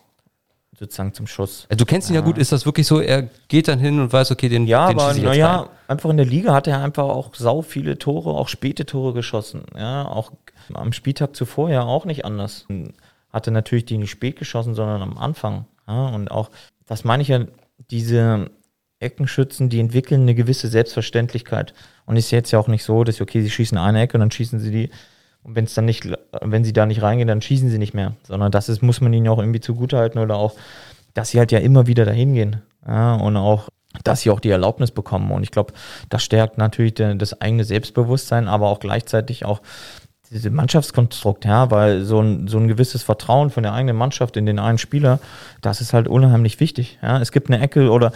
[0.78, 1.66] sozusagen zum Schuss.
[1.68, 2.20] Äh, Du kennst ihn ja.
[2.20, 4.98] gut, ist das wirklich so, er geht dann hin und weiß, okay, den, Ja, den
[4.98, 8.86] aber naja, einfach in der Liga hat er einfach auch sau viele Tore, auch späte
[8.86, 9.62] Tore geschossen.
[9.76, 10.32] Ja, auch
[10.74, 12.66] am Spieltag zuvor ja auch nicht anders.
[13.32, 15.66] Hatte natürlich die nicht spät geschossen, sondern am Anfang.
[15.86, 16.50] Ja, und auch,
[16.86, 17.40] das meine ich ja,
[17.90, 18.50] diese
[19.00, 21.74] Eckenschützen, die entwickeln eine gewisse Selbstverständlichkeit.
[22.06, 24.30] Und ist jetzt ja auch nicht so, dass, okay, sie schießen eine Ecke und dann
[24.30, 24.90] schießen sie die.
[25.42, 26.08] Und wenn es dann nicht,
[26.42, 28.14] wenn sie da nicht reingehen, dann schießen sie nicht mehr.
[28.22, 30.54] Sondern das ist, muss man ihnen auch irgendwie zugutehalten oder auch,
[31.14, 32.62] dass sie halt ja immer wieder dahin gehen.
[32.86, 33.68] Ja, und auch,
[34.04, 35.30] dass sie auch die Erlaubnis bekommen.
[35.30, 35.72] Und ich glaube,
[36.08, 39.60] das stärkt natürlich das eigene Selbstbewusstsein, aber auch gleichzeitig auch
[40.30, 44.44] diese Mannschaftskonstrukt, ja, weil so ein, so ein gewisses Vertrauen von der eigenen Mannschaft in
[44.44, 45.20] den einen Spieler,
[45.62, 46.98] das ist halt unheimlich wichtig.
[47.02, 47.18] Ja.
[47.18, 48.12] Es gibt eine Ecke oder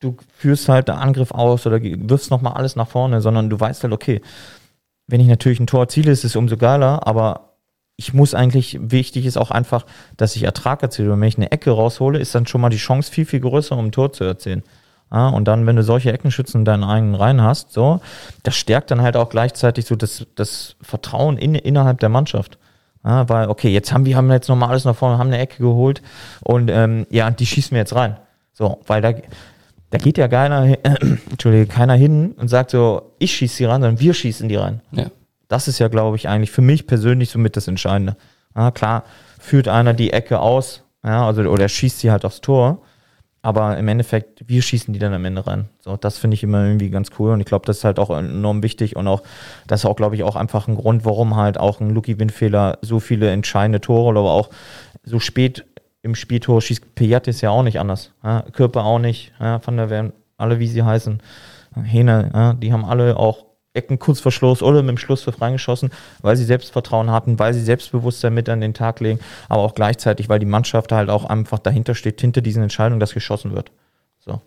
[0.00, 3.84] du führst halt den Angriff aus oder wirfst nochmal alles nach vorne, sondern du weißt
[3.84, 4.20] halt, okay,
[5.06, 7.52] wenn ich natürlich ein Tor erziele, ist es umso geiler, aber
[7.96, 9.86] ich muss eigentlich, wichtig ist auch einfach,
[10.16, 11.12] dass ich Ertrag erziele.
[11.12, 13.76] Und wenn ich eine Ecke raushole, ist dann schon mal die Chance viel, viel größer,
[13.76, 14.62] um ein Tor zu erzielen.
[15.12, 18.00] Ja, und dann, wenn du solche Eckenschützen in deinen eigenen Reihen hast, so,
[18.44, 22.58] das stärkt dann halt auch gleichzeitig so das, das Vertrauen in, innerhalb der Mannschaft.
[23.04, 25.58] Ja, weil, okay, jetzt haben wir haben jetzt nochmal alles nach vorne, haben eine Ecke
[25.62, 26.02] geholt
[26.42, 28.16] und ähm, ja, die schießen wir jetzt rein.
[28.52, 29.12] So, weil da,
[29.92, 30.78] da geht ja keiner, hin-
[31.30, 34.80] Entschuldige, keiner hin und sagt so, ich schieße die rein, sondern wir schießen die rein.
[34.90, 35.06] Ja.
[35.48, 38.16] Das ist ja, glaube ich, eigentlich für mich persönlich somit das Entscheidende.
[38.56, 39.04] Ja, klar,
[39.38, 42.80] führt einer die Ecke aus, ja, also, oder schießt sie halt aufs Tor.
[43.44, 45.68] Aber im Endeffekt, wir schießen die dann am Ende rein.
[45.80, 47.32] So, das finde ich immer irgendwie ganz cool.
[47.32, 49.22] Und ich glaube, das ist halt auch enorm wichtig und auch,
[49.66, 52.78] das ist auch, glaube ich, auch einfach ein Grund, warum halt auch ein Lucky Windfehler
[52.82, 54.48] so viele entscheidende Tore oder auch
[55.02, 55.64] so spät
[56.02, 58.12] im Spieltor schießt Piatis ja auch nicht anders.
[58.22, 61.22] Ja, Körper auch nicht, ja, Van der Ven, alle wie sie heißen.
[61.84, 65.90] Hähne, ja, die haben alle auch Ecken kurz vor Schluss oder mit dem Schlusspfiff reingeschossen,
[66.20, 70.28] weil sie Selbstvertrauen hatten, weil sie Selbstbewusstsein mit an den Tag legen, aber auch gleichzeitig,
[70.28, 73.70] weil die Mannschaft halt auch einfach dahinter steht, hinter diesen Entscheidungen, dass geschossen wird.
[74.18, 74.42] So.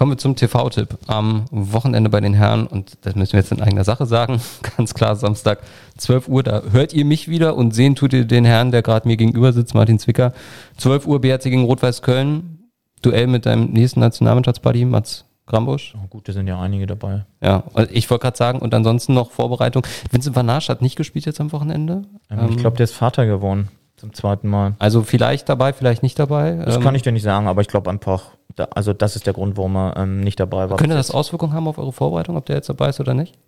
[0.00, 0.96] Kommen wir zum TV-Tipp.
[1.08, 4.40] Am Wochenende bei den Herren, und das müssen wir jetzt in eigener Sache sagen,
[4.78, 5.58] ganz klar, Samstag
[5.98, 9.06] 12 Uhr, da hört ihr mich wieder und sehen tut ihr den Herrn, der gerade
[9.06, 10.32] mir gegenüber sitzt, Martin Zwicker.
[10.78, 12.70] 12 Uhr BRC gegen Rot-Weiß Köln,
[13.02, 15.94] Duell mit deinem nächsten Nationalmannschaftsbuddy, Mats Grambusch.
[16.02, 17.26] Oh, gut, da sind ja einige dabei.
[17.42, 19.86] Ja, und ich wollte gerade sagen, und ansonsten noch Vorbereitung.
[20.10, 22.04] Vincent Vanasch hat nicht gespielt jetzt am Wochenende.
[22.30, 23.68] Ähm, ich glaube, der ist Vater geworden
[24.00, 24.74] zum zweiten Mal.
[24.78, 26.52] Also vielleicht dabei, vielleicht nicht dabei.
[26.64, 29.26] Das Ähm, kann ich dir nicht sagen, aber ich glaube einfach, da, also das ist
[29.26, 30.76] der Grund, warum er ähm, nicht dabei war.
[30.78, 33.38] Könnte das Auswirkungen haben auf eure Vorbereitung, ob der jetzt dabei ist oder nicht?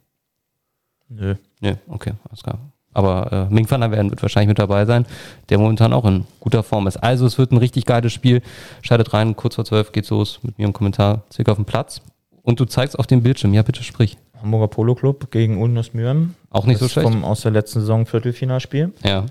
[1.09, 1.35] Nö.
[1.61, 2.59] Nee, okay, alles klar.
[2.95, 5.07] Aber äh, Ming van der Werden wird wahrscheinlich mit dabei sein,
[5.49, 6.99] der momentan auch in guter Form ist.
[6.99, 8.43] Also es wird ein richtig geiles Spiel.
[8.83, 11.23] Schaltet rein, kurz vor zwölf geht's los mit mir im Kommentar.
[11.31, 12.03] Zirka auf dem Platz.
[12.43, 13.55] Und du zeigst auf dem Bildschirm.
[13.55, 14.19] Ja, bitte sprich.
[14.43, 16.35] Hamburger Polo Club gegen Ulmers Mühren.
[16.51, 17.09] Auch nicht Das so schlecht.
[17.09, 18.93] Vom, aus der letzten Saison Viertelfinalspiel.
[19.05, 19.25] Ja.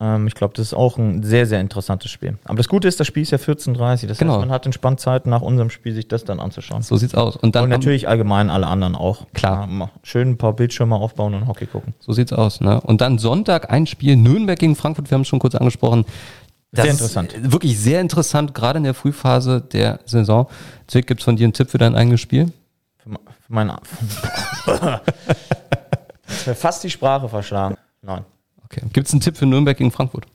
[0.00, 2.36] Ähm, ich glaube, das ist auch ein sehr, sehr interessantes Spiel.
[2.44, 4.32] Aber das Gute ist, das Spiel ist ja 14.30 Das Genau.
[4.34, 6.82] heißt, man hat entspannt Zeit, nach unserem Spiel sich das dann anzuschauen.
[6.82, 7.36] So sieht's aus.
[7.36, 9.26] Und dann Und natürlich allgemein alle anderen auch.
[9.34, 9.68] Klar.
[9.70, 11.94] Ja, schön ein paar Bildschirme aufbauen und Hockey gucken.
[12.00, 12.60] So sieht's aus.
[12.60, 12.80] Ne?
[12.80, 15.10] Und dann Sonntag ein Spiel Nürnberg gegen Frankfurt.
[15.10, 16.04] Wir haben es schon kurz angesprochen.
[16.72, 17.34] Sehr ist interessant.
[17.40, 20.48] Wirklich sehr interessant, gerade in der Frühphase der Saison.
[20.88, 22.52] Zwick, gibt's von dir einen Tipp für dein eigenes Spiel?
[22.98, 23.76] Für, für meine.
[26.26, 27.76] Ist mir fast die Sprache verschlagen.
[28.02, 28.24] Nein,
[28.64, 28.82] Okay.
[28.92, 30.26] Gibt es einen Tipp für Nürnberg gegen Frankfurt?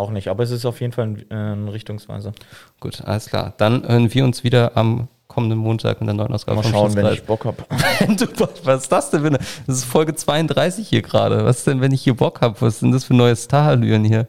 [0.00, 0.28] auch nicht.
[0.28, 2.32] Aber es ist auf jeden Fall ein, äh, ein Richtungsweise.
[2.80, 3.52] Gut, alles klar.
[3.58, 7.06] Dann hören wir uns wieder am kommenden Montag mit der neuen Ausgabe Mal schauen, wenn
[7.12, 7.58] ich Bock habe.
[8.64, 9.38] Was ist das denn für eine?
[9.66, 11.44] Das ist Folge 32 hier gerade.
[11.44, 12.60] Was ist denn, wenn ich hier Bock habe?
[12.60, 14.26] Was sind das für neue Starallüren hier?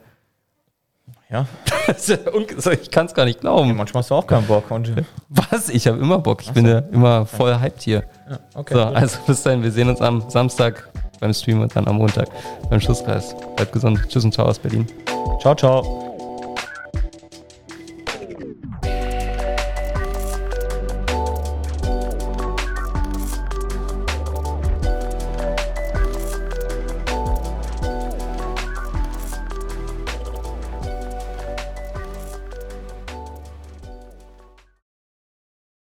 [1.31, 1.47] Ja,
[1.87, 3.73] ja ich kann es gar nicht glauben.
[3.77, 4.69] manchmal hast du auch keinen Bock.
[4.69, 4.93] Und,
[5.29, 5.69] Was?
[5.69, 6.41] Ich habe immer Bock.
[6.43, 8.03] Ich bin ja immer voll hyped hier.
[8.29, 8.73] ja, okay.
[8.73, 9.63] So, also bis dahin.
[9.63, 10.89] Wir sehen uns am Samstag
[11.22, 12.28] beim Stream und dann am Montag
[12.69, 13.34] beim Schlusskreis.
[13.55, 14.01] Bleibt gesund.
[14.09, 14.86] Tschüss und ciao aus Berlin.
[15.39, 16.11] Ciao, ciao.